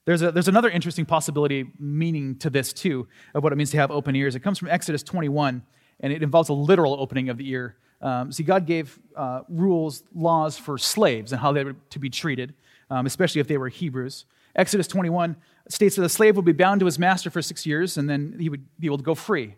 [0.06, 3.76] There's, a, there's another interesting possibility meaning to this, too, of what it means to
[3.76, 4.34] have open ears.
[4.34, 5.62] It comes from Exodus 21,
[6.00, 10.02] and it involves a literal opening of the ear Um, see, God gave uh, rules,
[10.14, 12.54] laws for slaves and how they were to be treated,
[12.90, 14.24] um, especially if they were Hebrews.
[14.56, 15.36] Exodus 21
[15.68, 18.36] states that a slave would be bound to his master for six years and then
[18.38, 19.56] he would be able to go free.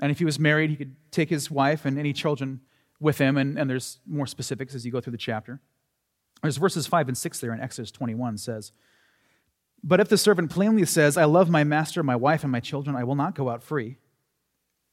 [0.00, 2.60] And if he was married, he could take his wife and any children
[2.98, 3.36] with him.
[3.36, 5.60] And, and there's more specifics as you go through the chapter.
[6.42, 8.72] There's verses 5 and 6 there in Exodus 21 says,
[9.82, 12.96] But if the servant plainly says, I love my master, my wife, and my children,
[12.96, 13.98] I will not go out free,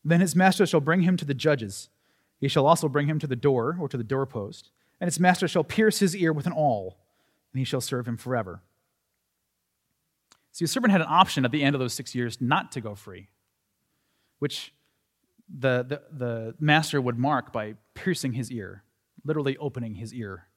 [0.04, 1.90] then his master shall bring him to the judges.
[2.40, 5.48] He shall also bring him to the door or to the doorpost, and his master
[5.48, 6.98] shall pierce his ear with an awl,
[7.54, 8.62] and he shall serve him forever.
[10.52, 12.82] See, a servant had an option at the end of those six years not to
[12.82, 13.30] go free,
[14.40, 14.74] which
[15.48, 18.84] the, the, the master would mark by piercing his ear,
[19.24, 20.48] literally opening his ear.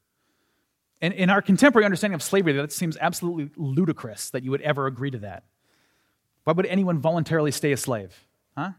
[1.00, 4.86] And in our contemporary understanding of slavery, that seems absolutely ludicrous that you would ever
[4.86, 5.44] agree to that.
[6.44, 8.26] Why would anyone voluntarily stay a slave?
[8.56, 8.70] Huh?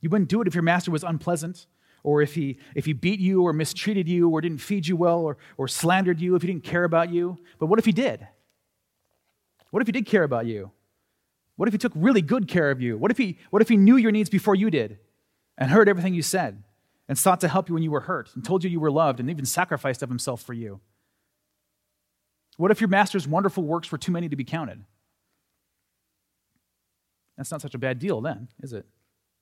[0.00, 1.66] You wouldn't do it if your master was unpleasant,
[2.02, 5.20] or if he, if he beat you, or mistreated you, or didn't feed you well,
[5.20, 7.38] or, or slandered you, if he didn't care about you.
[7.58, 8.26] But what if he did?
[9.72, 10.70] What if he did care about you?
[11.56, 12.96] What if he took really good care of you?
[12.96, 15.00] What if he, what if he knew your needs before you did?
[15.58, 16.62] and heard everything you said
[17.08, 19.20] and sought to help you when you were hurt and told you you were loved
[19.20, 20.80] and even sacrificed of himself for you?
[22.56, 24.82] What if your master's wonderful works were too many to be counted?
[27.36, 28.86] That's not such a bad deal then, is it?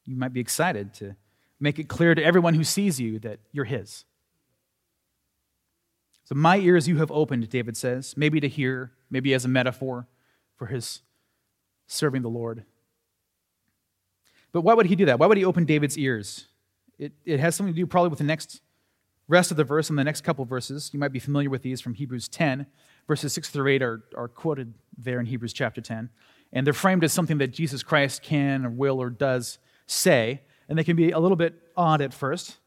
[0.05, 1.17] You might be excited to
[1.59, 4.05] make it clear to everyone who sees you that you're his.
[6.25, 10.07] So, my ears you have opened, David says, maybe to hear, maybe as a metaphor
[10.61, 11.01] for his
[11.87, 12.65] serving the Lord.
[14.53, 15.19] But why would he do that?
[15.19, 16.49] Why would he open David's ears?
[16.99, 18.61] It, it has something to do probably with the next
[19.27, 20.91] rest of the verse and the next couple verses.
[20.93, 22.67] You might be familiar with these from Hebrews 10.
[23.09, 26.11] Verses 6 through 8 are, are quoted there in Hebrews chapter 10.
[26.53, 30.43] And they're framed as something that Jesus Christ can or will or does say.
[30.69, 32.59] And they can be a little bit odd at first.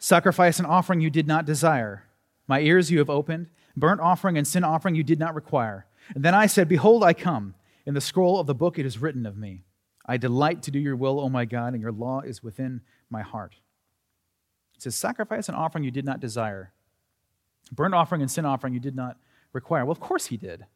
[0.00, 2.06] Sacrifice and offering you did not desire.
[2.48, 3.50] My ears you have opened.
[3.76, 5.86] Burnt offering and sin offering you did not require.
[6.14, 7.54] And then I said, Behold, I come.
[7.86, 9.64] In the scroll of the book it is written of me.
[10.06, 13.22] I delight to do your will, O my God, and your law is within my
[13.22, 13.56] heart.
[14.76, 16.72] It says, Sacrifice and offering you did not desire.
[17.72, 19.16] Burnt offering and sin offering you did not
[19.52, 19.84] require.
[19.84, 20.66] Well, of course he did.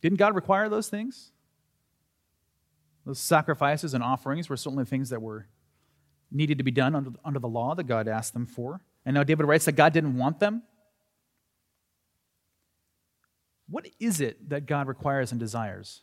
[0.00, 1.32] Didn't God require those things?
[3.04, 5.46] Those sacrifices and offerings were certainly things that were
[6.30, 8.80] needed to be done under, under the law that God asked them for.
[9.04, 10.62] And now David writes that God didn't want them.
[13.72, 16.02] What is it that God requires and desires?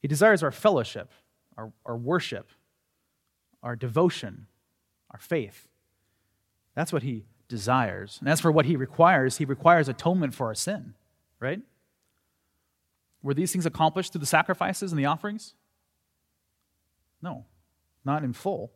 [0.00, 1.10] He desires our fellowship,
[1.56, 2.52] our, our worship,
[3.60, 4.46] our devotion,
[5.10, 5.66] our faith.
[6.76, 8.18] That's what he desires.
[8.20, 10.94] And as for what he requires, he requires atonement for our sin,
[11.40, 11.60] right?
[13.20, 15.54] Were these things accomplished through the sacrifices and the offerings?
[17.20, 17.46] No,
[18.04, 18.70] not in full.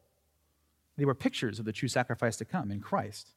[0.97, 3.35] They were pictures of the true sacrifice to come in Christ.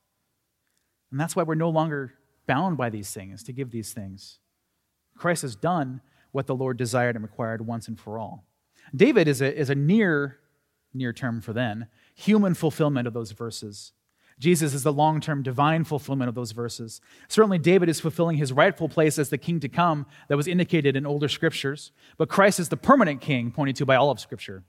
[1.12, 2.14] And that's why we're no longer
[2.48, 4.40] bound by these things to give these things.
[5.18, 8.46] Christ has done what the Lord desired and required once and for all.
[8.96, 10.40] David is a, is a near,
[10.94, 13.92] near term for then, human fulfillment of those verses.
[14.40, 17.00] Jesus is the long term divine fulfillment of those verses.
[17.28, 20.96] Certainly, David is fulfilling his rightful place as the king to come that was indicated
[20.96, 24.64] in older scriptures, but Christ is the permanent king pointed to by all of scripture.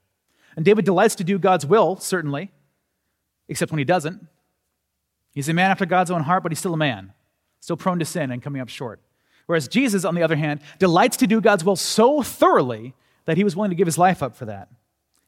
[0.56, 2.50] And David delights to do God's will, certainly,
[3.48, 4.26] except when he doesn't.
[5.32, 7.12] He's a man after God's own heart, but he's still a man,
[7.60, 9.00] still prone to sin and coming up short.
[9.46, 13.44] Whereas Jesus, on the other hand, delights to do God's will so thoroughly that he
[13.44, 14.68] was willing to give his life up for that.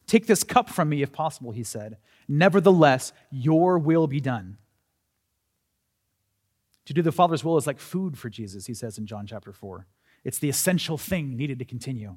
[0.06, 1.96] Take this cup from me if possible, he said.
[2.28, 4.58] Nevertheless, your will be done.
[6.86, 9.52] To do the Father's will is like food for Jesus, he says in John chapter
[9.52, 9.86] 4.
[10.22, 12.16] It's the essential thing needed to continue.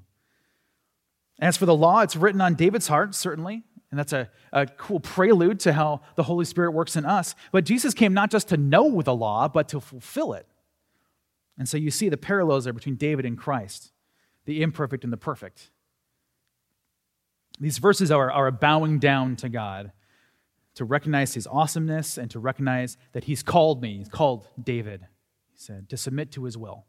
[1.40, 5.00] As for the law, it's written on David's heart, certainly, and that's a, a cool
[5.00, 7.36] prelude to how the Holy Spirit works in us.
[7.52, 10.46] But Jesus came not just to know the law, but to fulfill it.
[11.58, 13.94] And so you see the parallels there between David and Christ,
[14.46, 15.72] the imperfect and the perfect.
[17.60, 19.92] These verses are, are a bowing down to God
[20.76, 25.02] to recognize his awesomeness and to recognize that he's called me, he's called David,
[25.52, 26.86] he said, to submit to his will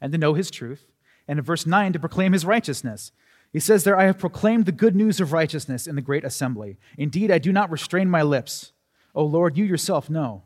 [0.00, 0.86] and to know his truth.
[1.28, 3.12] And in verse 9, to proclaim his righteousness.
[3.52, 6.78] He says there, I have proclaimed the good news of righteousness in the great assembly.
[6.96, 8.72] Indeed, I do not restrain my lips.
[9.14, 10.42] O Lord, you yourself know.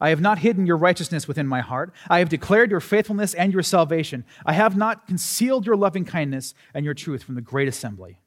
[0.00, 1.92] I have not hidden your righteousness within my heart.
[2.08, 4.24] I have declared your faithfulness and your salvation.
[4.44, 8.20] I have not concealed your loving kindness and your truth from the great assembly.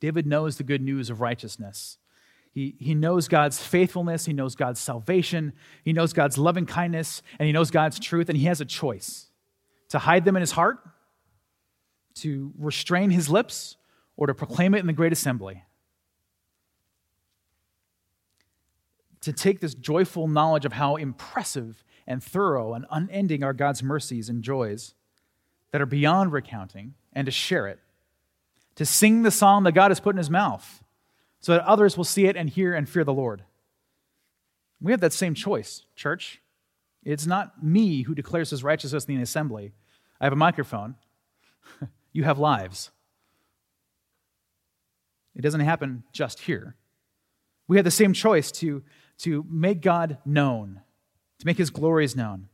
[0.00, 1.98] David knows the good news of righteousness.
[2.52, 5.52] He, he knows God's faithfulness, he knows God's salvation,
[5.84, 9.28] he knows God's loving kindness, and he knows God's truth, and he has a choice
[9.90, 10.80] to hide them in his heart,
[12.22, 13.76] to restrain his lips
[14.16, 15.64] or to proclaim it in the great assembly.
[19.22, 24.28] To take this joyful knowledge of how impressive and thorough and unending are God's mercies
[24.28, 24.94] and joys
[25.70, 27.78] that are beyond recounting, and to share it.
[28.76, 30.82] To sing the song that God has put in his mouth
[31.40, 33.44] so that others will see it and hear and fear the Lord.
[34.80, 36.40] We have that same choice, church.
[37.04, 39.72] It's not me who declares his righteousness in the assembly.
[40.20, 40.96] I have a microphone.
[42.12, 42.90] you have lives.
[45.34, 46.76] It doesn't happen just here.
[47.68, 48.82] We have the same choice to,
[49.18, 50.80] to make God known,
[51.38, 52.48] to make his glories known,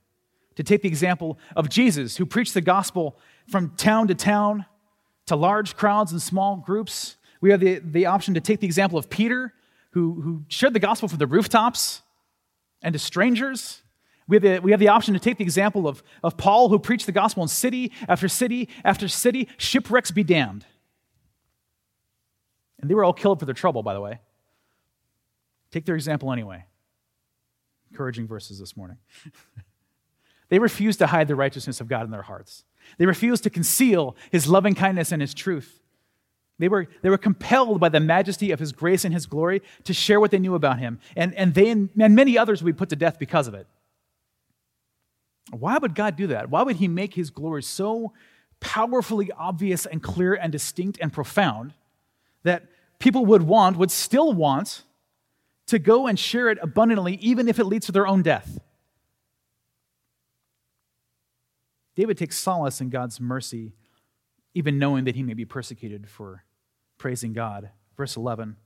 [0.57, 4.67] to take the example of Jesus, who preached the gospel from town to town
[5.27, 7.17] to large crowds and small groups.
[7.41, 9.53] We have the, the option to take the example of Peter,
[9.91, 12.03] who, who shared the gospel from the rooftops
[12.83, 13.83] and to strangers.
[14.29, 16.79] We have, the, we have the option to take the example of, of Paul, who
[16.79, 20.67] preached the gospel in city after city after city, shipwrecks be damned.
[22.81, 24.21] And they were all killed for their trouble, by the way.
[25.71, 26.65] Take their example anyway.
[27.91, 28.97] Encouraging verses this morning.
[30.49, 32.65] they refused to hide the righteousness of God in their hearts,
[32.99, 35.81] they refused to conceal his loving kindness and his truth.
[36.59, 39.93] They were, they were compelled by the majesty of his grace and his glory to
[39.93, 41.01] share what they knew about him.
[41.15, 43.67] And, and they and many others would be put to death because of it.
[45.51, 46.51] Why would God do that?
[46.51, 48.13] Why would he make his glory so
[48.61, 51.75] powerfully obvious and clear and distinct and profound
[52.43, 52.65] that
[52.99, 54.83] people would want, would still want,
[55.67, 58.61] to go and share it abundantly, even if it leads to their own death?
[61.97, 63.73] David takes solace in God's mercy,
[64.55, 66.45] even knowing that he may be persecuted for
[66.99, 67.71] praising God.
[67.97, 68.57] Verse 11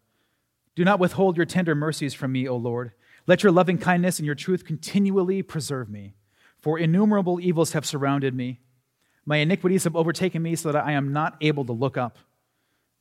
[0.74, 2.92] Do not withhold your tender mercies from me, O Lord.
[3.26, 6.14] Let your loving kindness and your truth continually preserve me.
[6.60, 8.60] For innumerable evils have surrounded me.
[9.24, 12.18] My iniquities have overtaken me so that I am not able to look up.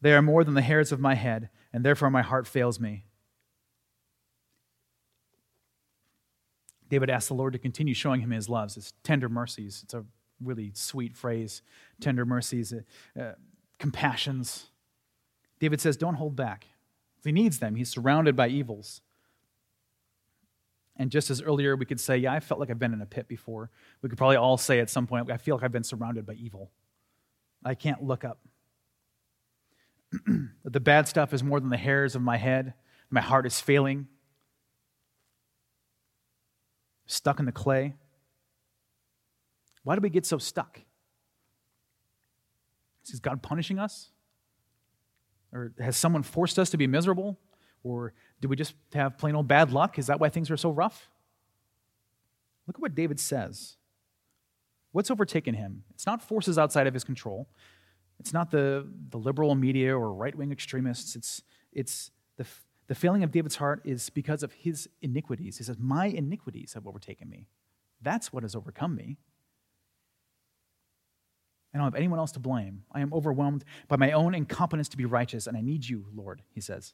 [0.01, 3.05] They are more than the hairs of my head, and therefore my heart fails me.
[6.89, 9.81] David asked the Lord to continue showing him his loves, his tender mercies.
[9.83, 10.05] It's a
[10.41, 11.61] really sweet phrase
[11.99, 13.33] tender mercies, uh, uh,
[13.77, 14.67] compassions.
[15.59, 16.65] David says, Don't hold back.
[17.23, 17.75] He needs them.
[17.75, 19.01] He's surrounded by evils.
[20.99, 23.05] And just as earlier we could say, Yeah, I felt like I've been in a
[23.05, 25.83] pit before, we could probably all say at some point, I feel like I've been
[25.83, 26.71] surrounded by evil.
[27.65, 28.39] I can't look up.
[30.63, 32.73] the bad stuff is more than the hairs of my head.
[33.09, 34.07] My heart is failing,
[37.07, 37.95] stuck in the clay.
[39.83, 40.81] Why do we get so stuck?
[43.11, 44.11] Is God punishing us?
[45.51, 47.39] Or has someone forced us to be miserable?
[47.83, 49.99] Or do we just have plain old bad luck?
[49.99, 51.09] Is that why things are so rough?
[52.67, 53.75] Look at what David says.
[54.91, 55.83] What's overtaken him?
[55.93, 57.47] It's not forces outside of his control.
[58.19, 61.15] It's not the, the liberal media or right wing extremists.
[61.15, 62.45] It's, it's the,
[62.87, 65.57] the failing of David's heart is because of his iniquities.
[65.57, 67.47] He says, My iniquities have overtaken me.
[68.01, 69.17] That's what has overcome me.
[71.73, 72.83] I don't have anyone else to blame.
[72.91, 76.41] I am overwhelmed by my own incompetence to be righteous, and I need you, Lord,
[76.51, 76.93] he says.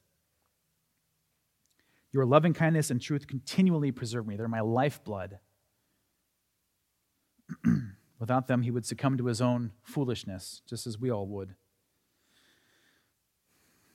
[2.16, 4.38] Your loving kindness and truth continually preserve me.
[4.38, 5.38] They're my lifeblood.
[8.20, 11.56] Without them, he would succumb to his own foolishness, just as we all would.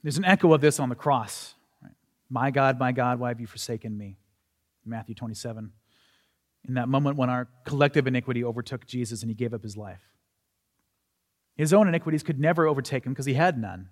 [0.02, 1.54] There's an echo of this on the cross.
[2.28, 4.18] My God, my God, why have you forsaken me?
[4.84, 5.72] Matthew 27.
[6.68, 10.02] In that moment when our collective iniquity overtook Jesus and he gave up his life.
[11.56, 13.88] His own iniquities could never overtake him because he had none.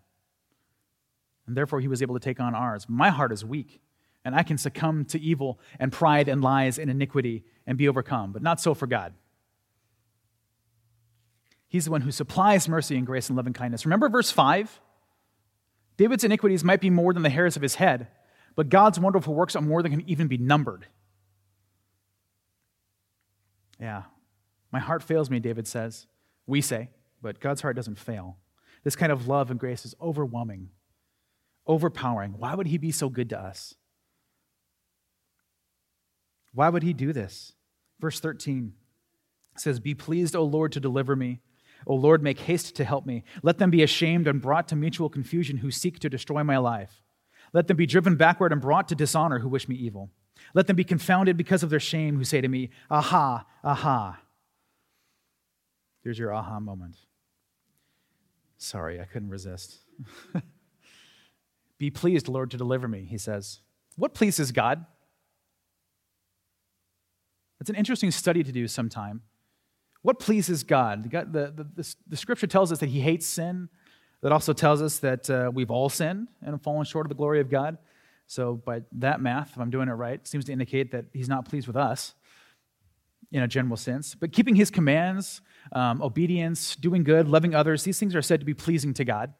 [1.46, 2.84] And therefore, he was able to take on ours.
[2.90, 3.80] My heart is weak,
[4.28, 8.32] and I can succumb to evil and pride and lies and iniquity and be overcome,
[8.32, 9.14] but not so for God.
[11.66, 13.84] He's the one who supplies mercy and grace and loving kindness.
[13.84, 14.80] Remember verse 5?
[15.96, 18.06] David's iniquities might be more than the hairs of his head,
[18.54, 20.86] but God's wonderful works are more than can even be numbered.
[23.80, 24.04] Yeah.
[24.72, 26.06] My heart fails me, David says.
[26.46, 26.88] We say
[27.22, 28.36] but God's heart doesn't fail.
[28.84, 30.70] This kind of love and grace is overwhelming,
[31.66, 32.34] overpowering.
[32.38, 33.74] Why would He be so good to us?
[36.58, 37.52] Why would He do this?
[38.00, 38.72] Verse 13
[39.56, 41.38] says, Be pleased, O Lord, to deliver me.
[41.86, 43.22] O Lord, make haste to help me.
[43.44, 47.00] Let them be ashamed and brought to mutual confusion who seek to destroy my life.
[47.52, 50.10] Let them be driven backward and brought to dishonor who wish me evil.
[50.52, 54.20] Let them be confounded because of their shame who say to me, Aha, aha.
[56.02, 56.96] Here's your aha moment.
[58.56, 59.76] Sorry, I couldn't resist.
[61.78, 63.60] Be pleased, Lord, to deliver me, he says.
[63.94, 64.84] What pleases God?
[67.60, 69.22] It's an interesting study to do sometime.
[70.02, 71.10] What pleases God?
[71.10, 73.68] The, the, the, the scripture tells us that he hates sin.
[74.20, 77.40] That also tells us that uh, we've all sinned and fallen short of the glory
[77.40, 77.78] of God.
[78.26, 81.48] So, by that math, if I'm doing it right, seems to indicate that he's not
[81.48, 82.14] pleased with us
[83.30, 84.14] in a general sense.
[84.14, 85.40] But keeping his commands,
[85.72, 89.34] um, obedience, doing good, loving others, these things are said to be pleasing to God.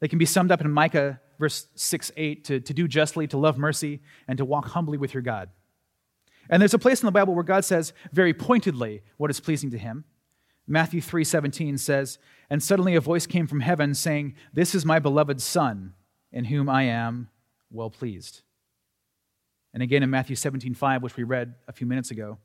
[0.00, 3.36] They can be summed up in Micah verse 6 8 to, to do justly, to
[3.36, 5.50] love mercy, and to walk humbly with your God.
[6.52, 9.70] And there's a place in the Bible where God says very pointedly what is pleasing
[9.70, 10.04] to him.
[10.66, 12.18] Matthew 3:17 says,
[12.50, 15.94] "And suddenly a voice came from heaven saying, "This is my beloved son,
[16.30, 17.30] in whom I am
[17.70, 18.42] well pleased."
[19.72, 22.38] And again in Matthew 17:5, which we read a few minutes ago,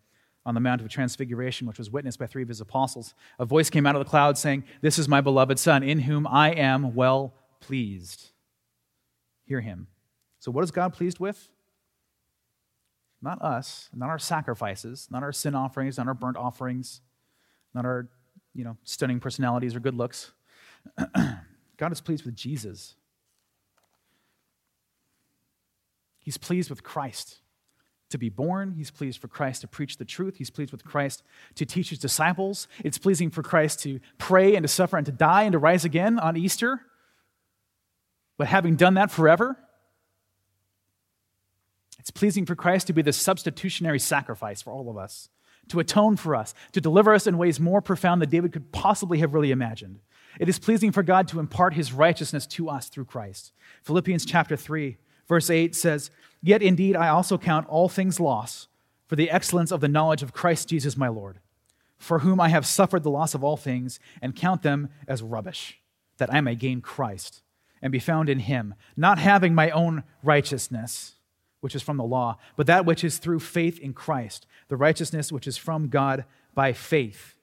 [0.46, 3.70] on the Mount of Transfiguration, which was witnessed by three of his apostles, a voice
[3.70, 6.96] came out of the cloud saying, This is my beloved Son, in whom I am
[6.96, 8.32] well pleased.
[9.44, 9.88] Hear him.
[10.40, 11.50] So, what is God pleased with?
[13.22, 17.02] Not us, not our sacrifices, not our sin offerings, not our burnt offerings,
[17.74, 18.10] not our
[18.54, 20.32] you know, stunning personalities or good looks.
[21.78, 22.96] God is pleased with Jesus.
[26.20, 27.40] He's pleased with Christ
[28.10, 28.74] to be born.
[28.74, 30.38] He's pleased for Christ to preach the truth.
[30.38, 31.24] He's pleased with Christ
[31.56, 32.68] to teach his disciples.
[32.84, 35.86] It's pleasing for Christ to pray and to suffer and to die and to rise
[35.86, 36.82] again on Easter.
[38.38, 39.58] But having done that forever,
[42.08, 45.28] it's pleasing for Christ to be the substitutionary sacrifice for all of us,
[45.68, 49.18] to atone for us, to deliver us in ways more profound than David could possibly
[49.20, 50.00] have really imagined.
[50.40, 53.52] It is pleasing for God to impart his righteousness to us through Christ.
[53.84, 54.96] Philippians chapter 3,
[55.28, 56.10] verse 8 says,
[56.42, 58.70] Yet indeed I also count all things loss
[59.06, 61.40] for the excellence of the knowledge of Christ Jesus my Lord,
[61.98, 65.82] for whom I have suffered the loss of all things and count them as rubbish,
[66.20, 67.44] that I may gain Christ
[67.82, 71.16] and be found in him, not having my own righteousness,
[71.62, 75.32] which is from the law, but that which is through faith in Christ, the righteousness
[75.32, 77.36] which is from God by faith.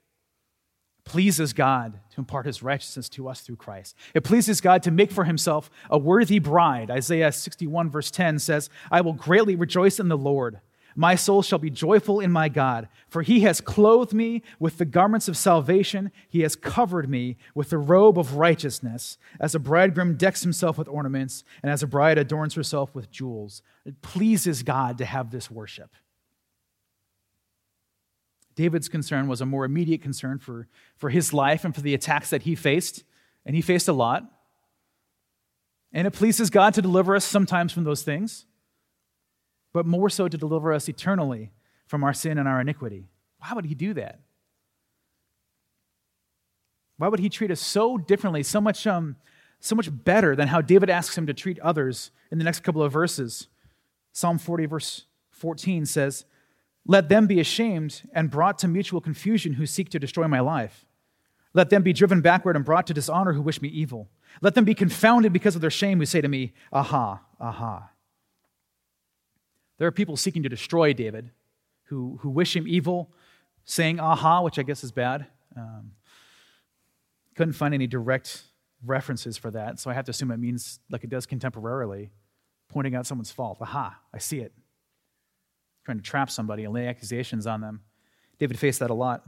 [1.05, 3.95] pleases God to impart his righteousness to us through Christ.
[4.13, 6.89] It pleases God to make for himself a worthy bride.
[6.89, 10.59] Isaiah 61, verse 10 says, I will greatly rejoice in the Lord.
[10.97, 14.85] My soul shall be joyful in my God, for he has clothed me with the
[14.85, 16.09] garments of salvation.
[16.29, 20.87] He has covered me with the robe of righteousness, as a bridegroom decks himself with
[20.87, 23.61] ornaments, and as a bride adorns herself with jewels.
[23.85, 25.91] It pleases God to have this worship.
[28.55, 32.29] David's concern was a more immediate concern for, for his life and for the attacks
[32.29, 33.03] that he faced,
[33.45, 34.23] and he faced a lot.
[35.91, 38.45] And it pleases God to deliver us sometimes from those things
[39.75, 41.51] but more so to deliver us eternally
[41.85, 43.09] from our sin and our iniquity.
[43.39, 44.21] Why would he do that?
[46.95, 49.17] Why would he treat us so differently, so much, um,
[49.59, 52.81] so much better than how David asks him to treat others in the next couple
[52.81, 53.49] of verses?
[54.13, 56.23] Psalm 40, verse 14 says,
[56.87, 60.85] Let them be ashamed and brought to mutual confusion who seek to destroy my life.
[61.53, 64.07] Let them be driven backward and brought to dishonor who wish me evil.
[64.41, 67.89] Let them be confounded because of their shame who say to me, Aha, aha.
[69.77, 71.31] There are people seeking to destroy David
[71.85, 73.11] who, who wish him evil,
[73.65, 75.27] saying aha, which I guess is bad.
[75.55, 75.91] Um,
[77.35, 78.43] couldn't find any direct
[78.85, 82.09] references for that, so I have to assume it means like it does contemporarily,
[82.69, 83.57] pointing out someone's fault.
[83.61, 84.53] Aha, I see it.
[85.83, 87.81] Trying to trap somebody and lay accusations on them.
[88.39, 89.23] David faced that a lot.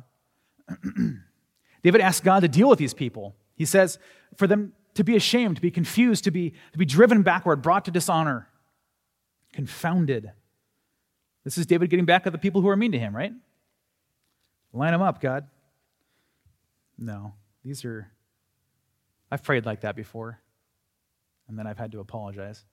[1.83, 3.35] David asked God to deal with these people.
[3.55, 3.99] He says,
[4.35, 7.85] for them to be ashamed, to be confused, to be, to be driven backward, brought
[7.85, 8.47] to dishonor
[9.53, 10.31] confounded.
[11.47, 13.31] This is David getting back at the people who are mean to him, right?
[14.73, 15.47] Line them up, God.
[16.97, 18.11] No, these are,
[19.31, 20.41] I've prayed like that before,
[21.47, 22.65] and then I've had to apologize.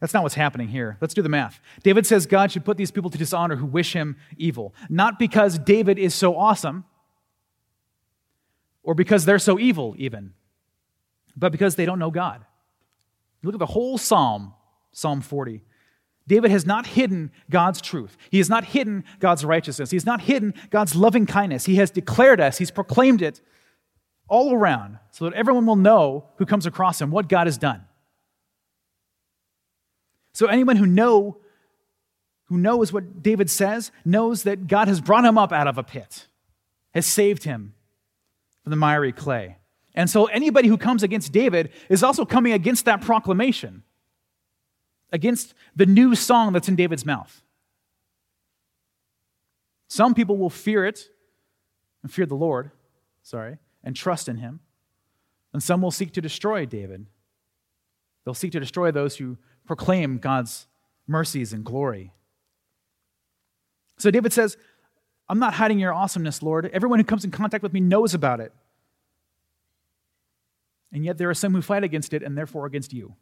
[0.00, 0.98] That's not what's happening here.
[1.00, 1.60] Let's do the math.
[1.84, 4.74] David says God should put these people to dishonor who wish him evil.
[4.88, 6.84] Not because David is so awesome,
[8.82, 10.32] or because they're so evil, even,
[11.36, 12.44] but because they don't know God.
[13.44, 14.54] Look at the whole psalm
[14.92, 15.62] Psalm 40.
[16.26, 18.16] David has not hidden God's truth.
[18.30, 19.90] He has not hidden God's righteousness.
[19.90, 21.64] He has not hidden God's loving kindness.
[21.64, 23.40] He has declared us, he's proclaimed it
[24.28, 27.84] all around so that everyone will know who comes across him what God has done.
[30.32, 31.38] So anyone who know
[32.44, 35.82] who knows what David says knows that God has brought him up out of a
[35.82, 36.26] pit,
[36.92, 37.74] has saved him
[38.62, 39.56] from the miry clay.
[39.94, 43.84] And so anybody who comes against David is also coming against that proclamation
[45.12, 47.42] against the new song that's in David's mouth.
[49.88, 51.08] Some people will fear it
[52.02, 52.70] and fear the Lord,
[53.22, 54.60] sorry, and trust in him.
[55.52, 57.06] And some will seek to destroy David.
[58.24, 59.36] They'll seek to destroy those who
[59.66, 60.66] proclaim God's
[61.06, 62.12] mercies and glory.
[63.98, 64.56] So David says,
[65.28, 66.70] I'm not hiding your awesomeness, Lord.
[66.72, 68.52] Everyone who comes in contact with me knows about it.
[70.92, 73.14] And yet there are some who fight against it and therefore against you.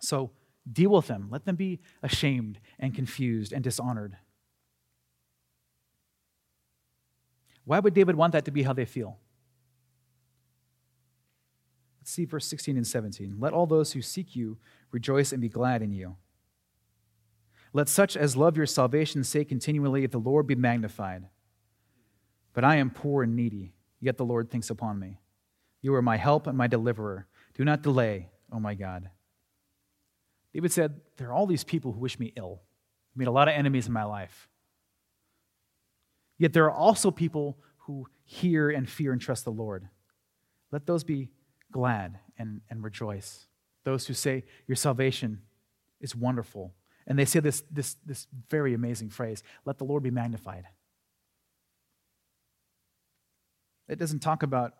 [0.00, 0.30] So
[0.70, 1.28] deal with them.
[1.30, 4.16] Let them be ashamed and confused and dishonored.
[7.64, 9.18] Why would David want that to be how they feel?
[12.00, 13.36] Let's see verse 16 and 17.
[13.38, 14.56] Let all those who seek you
[14.90, 16.16] rejoice and be glad in you.
[17.74, 21.28] Let such as love your salvation say continually, The Lord be magnified.
[22.54, 25.20] But I am poor and needy, yet the Lord thinks upon me.
[25.82, 27.26] You are my help and my deliverer.
[27.54, 29.10] Do not delay, oh my God.
[30.54, 32.62] David said, There are all these people who wish me ill.
[33.14, 34.48] I made a lot of enemies in my life.
[36.38, 39.88] Yet there are also people who hear and fear and trust the Lord.
[40.70, 41.30] Let those be
[41.72, 43.46] glad and, and rejoice.
[43.84, 45.42] Those who say, Your salvation
[46.00, 46.74] is wonderful.
[47.06, 50.64] And they say this, this, this very amazing phrase let the Lord be magnified.
[53.88, 54.74] It doesn't talk about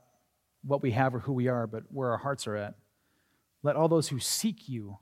[0.63, 2.75] what we have or who we are, but where our hearts are at.
[3.63, 4.99] Let all those who seek you,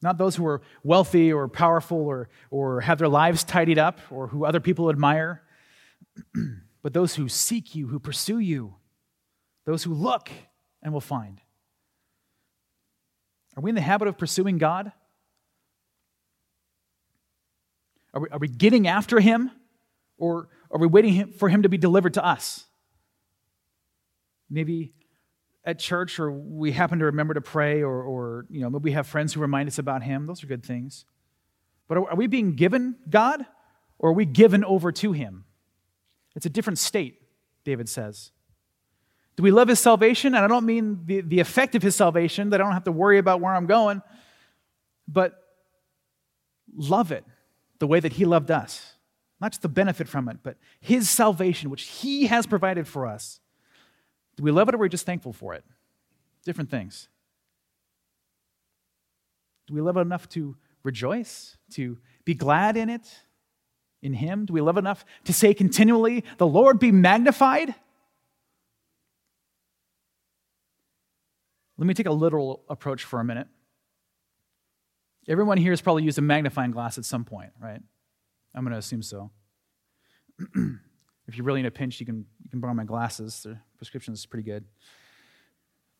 [0.00, 4.28] not those who are wealthy or powerful or, or have their lives tidied up or
[4.28, 5.42] who other people admire,
[6.82, 8.74] but those who seek you, who pursue you,
[9.64, 10.30] those who look
[10.82, 11.40] and will find.
[13.56, 14.92] Are we in the habit of pursuing God?
[18.14, 19.50] Are we, are we getting after him?
[20.16, 22.64] Or are we waiting for him to be delivered to us?
[24.50, 24.92] Maybe
[25.68, 28.92] at church, or we happen to remember to pray, or, or you know, maybe we
[28.92, 30.24] have friends who remind us about him.
[30.26, 31.04] Those are good things.
[31.88, 33.44] But are, are we being given God,
[33.98, 35.44] or are we given over to him?
[36.34, 37.20] It's a different state,
[37.64, 38.30] David says.
[39.36, 40.34] Do we love his salvation?
[40.34, 42.92] And I don't mean the, the effect of his salvation, that I don't have to
[42.92, 44.00] worry about where I'm going,
[45.06, 45.34] but
[46.74, 47.24] love it
[47.78, 48.94] the way that He loved us.
[49.38, 53.40] Not just the benefit from it, but His salvation, which He has provided for us.
[54.38, 55.64] Do we love it or are we just thankful for it?
[56.44, 57.08] Different things.
[59.66, 63.02] Do we love it enough to rejoice, to be glad in it,
[64.00, 64.46] in Him?
[64.46, 67.74] Do we love enough to say continually, The Lord be magnified?
[71.76, 73.48] Let me take a literal approach for a minute.
[75.26, 77.80] Everyone here has probably used a magnifying glass at some point, right?
[78.54, 79.32] I'm going to assume so.
[81.28, 83.42] if you're really in a pinch, you can, you can borrow my glasses.
[83.42, 84.64] The prescription is pretty good.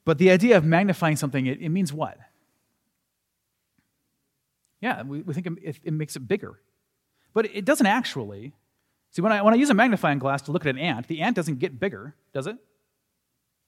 [0.07, 2.17] But the idea of magnifying something, it, it means what?
[4.81, 6.59] Yeah, we, we think it, it, makes it bigger.
[7.35, 8.55] But it doesn't actually.
[9.11, 11.21] See, when I, when I use a magnifying glass to look at an ant, the
[11.21, 12.57] ant doesn't get bigger, does it?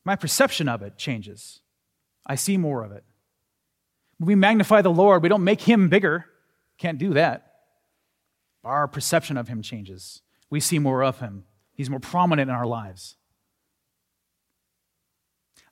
[0.04, 1.60] My perception of it changes.
[2.26, 3.04] I see more of it.
[4.16, 6.24] When we magnify the Lord, we don't make him bigger.
[6.78, 7.52] Can't do that.
[8.64, 10.22] Our perception of him changes.
[10.48, 11.44] We see more of him.
[11.80, 13.16] He's more prominent in our lives.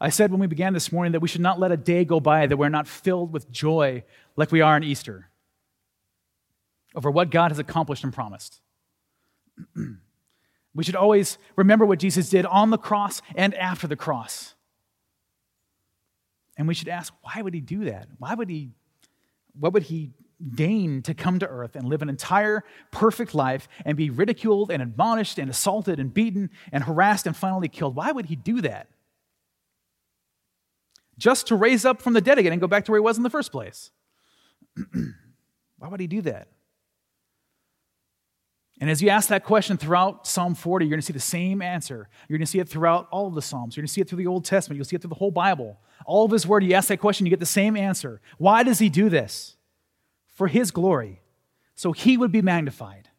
[0.00, 2.18] I said when we began this morning that we should not let a day go
[2.18, 4.04] by that we're not filled with joy
[4.34, 5.28] like we are on Easter
[6.94, 8.62] over what God has accomplished and promised.
[10.74, 14.54] we should always remember what Jesus did on the cross and after the cross.
[16.56, 18.08] And we should ask, why would he do that?
[18.16, 18.70] Why would he,
[19.60, 20.12] what would he
[20.54, 24.82] deign to come to earth and live an entire perfect life and be ridiculed and
[24.82, 27.96] admonished and assaulted and beaten and harassed and finally killed?
[27.96, 28.88] Why would he do that?
[31.16, 33.16] Just to raise up from the dead again and go back to where he was
[33.16, 33.90] in the first place.
[35.78, 36.48] why would he do that?
[38.80, 41.60] And as you ask that question throughout Psalm 40, you're going to see the same
[41.60, 42.08] answer.
[42.28, 43.76] You're going to see it throughout all of the Psalms.
[43.76, 44.76] You're going to see it through the Old Testament.
[44.76, 45.80] You'll see it through the whole Bible.
[46.06, 48.20] All of His Word, you ask that question, you get the same answer.
[48.36, 49.56] Why does He do this?
[50.38, 51.20] For His glory,
[51.74, 53.10] so He would be magnified.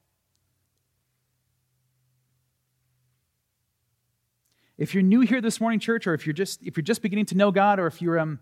[4.78, 7.26] If you're new here this morning, church, or if you're just if you're just beginning
[7.26, 8.40] to know God, or if you're um,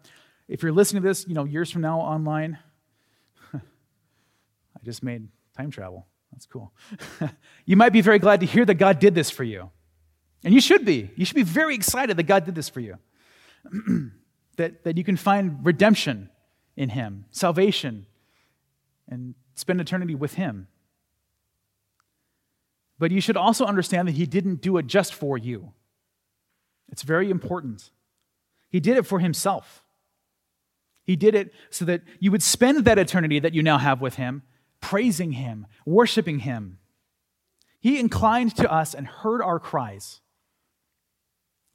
[0.48, 2.60] if you're listening to this, you know, years from now online,
[3.56, 3.60] I
[4.86, 6.06] just made time travel.
[6.32, 6.72] That's cool.
[7.66, 9.72] you might be very glad to hear that God did this for you.
[10.44, 11.10] And you should be.
[11.16, 13.00] You should be very excited that God did this for you.
[14.58, 16.30] that, that you can find redemption
[16.76, 18.06] in Him, salvation,
[19.08, 20.68] and spend eternity with Him.
[23.00, 25.74] But you should also understand that He didn't do it just for you.
[26.90, 27.92] It's very important.
[28.70, 29.84] He did it for Himself.
[31.04, 34.16] He did it so that you would spend that eternity that you now have with
[34.16, 34.44] Him
[34.82, 36.80] praising Him, worshiping Him.
[37.80, 40.22] He inclined to us and heard our cries.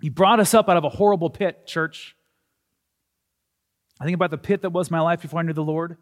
[0.00, 2.16] He brought us up out of a horrible pit, church.
[4.00, 5.96] I think about the pit that was my life before I knew the Lord.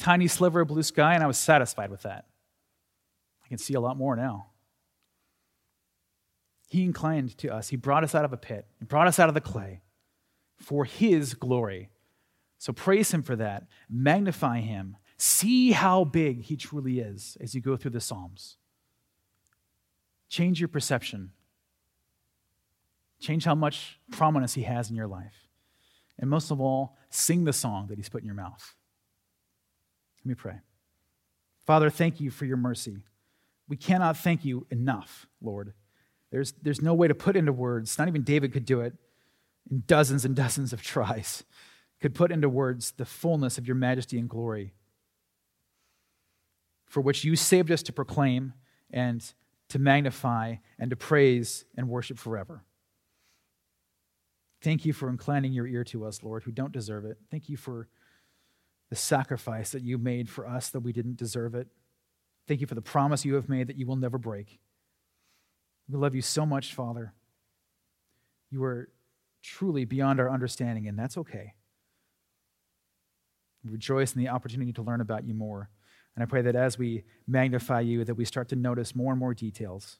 [0.00, 2.24] Tiny sliver of blue sky, and I was satisfied with that.
[3.44, 4.46] I can see a lot more now.
[6.70, 7.68] He inclined to us.
[7.68, 9.82] He brought us out of a pit, He brought us out of the clay
[10.56, 11.90] for His glory.
[12.56, 13.66] So praise Him for that.
[13.90, 14.96] Magnify Him.
[15.18, 18.56] See how big He truly is as you go through the Psalms.
[20.30, 21.32] Change your perception.
[23.20, 25.46] Change how much prominence He has in your life.
[26.18, 28.74] And most of all, sing the song that He's put in your mouth.
[30.22, 30.60] Let me pray.
[31.66, 33.04] Father, thank you for your mercy.
[33.68, 35.72] We cannot thank you enough, Lord.
[36.30, 38.94] There's, there's no way to put into words, not even David could do it
[39.70, 41.44] in dozens and dozens of tries,
[42.00, 44.72] could put into words the fullness of your majesty and glory,
[46.86, 48.52] for which you saved us to proclaim
[48.90, 49.32] and
[49.68, 52.64] to magnify and to praise and worship forever.
[54.62, 57.18] Thank you for inclining your ear to us, Lord, who don't deserve it.
[57.30, 57.88] Thank you for
[58.90, 61.68] the sacrifice that you made for us that we didn't deserve it.
[62.46, 64.58] Thank you for the promise you have made that you will never break.
[65.88, 67.14] We love you so much, Father.
[68.50, 68.88] You are
[69.42, 71.54] truly beyond our understanding, and that's okay.
[73.64, 75.70] We rejoice in the opportunity to learn about you more.
[76.16, 79.20] And I pray that as we magnify you, that we start to notice more and
[79.20, 79.98] more details,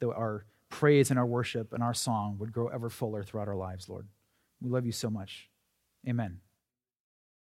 [0.00, 3.56] that our praise and our worship and our song would grow ever fuller throughout our
[3.56, 4.08] lives, Lord.
[4.60, 5.48] We love you so much.
[6.08, 6.40] Amen.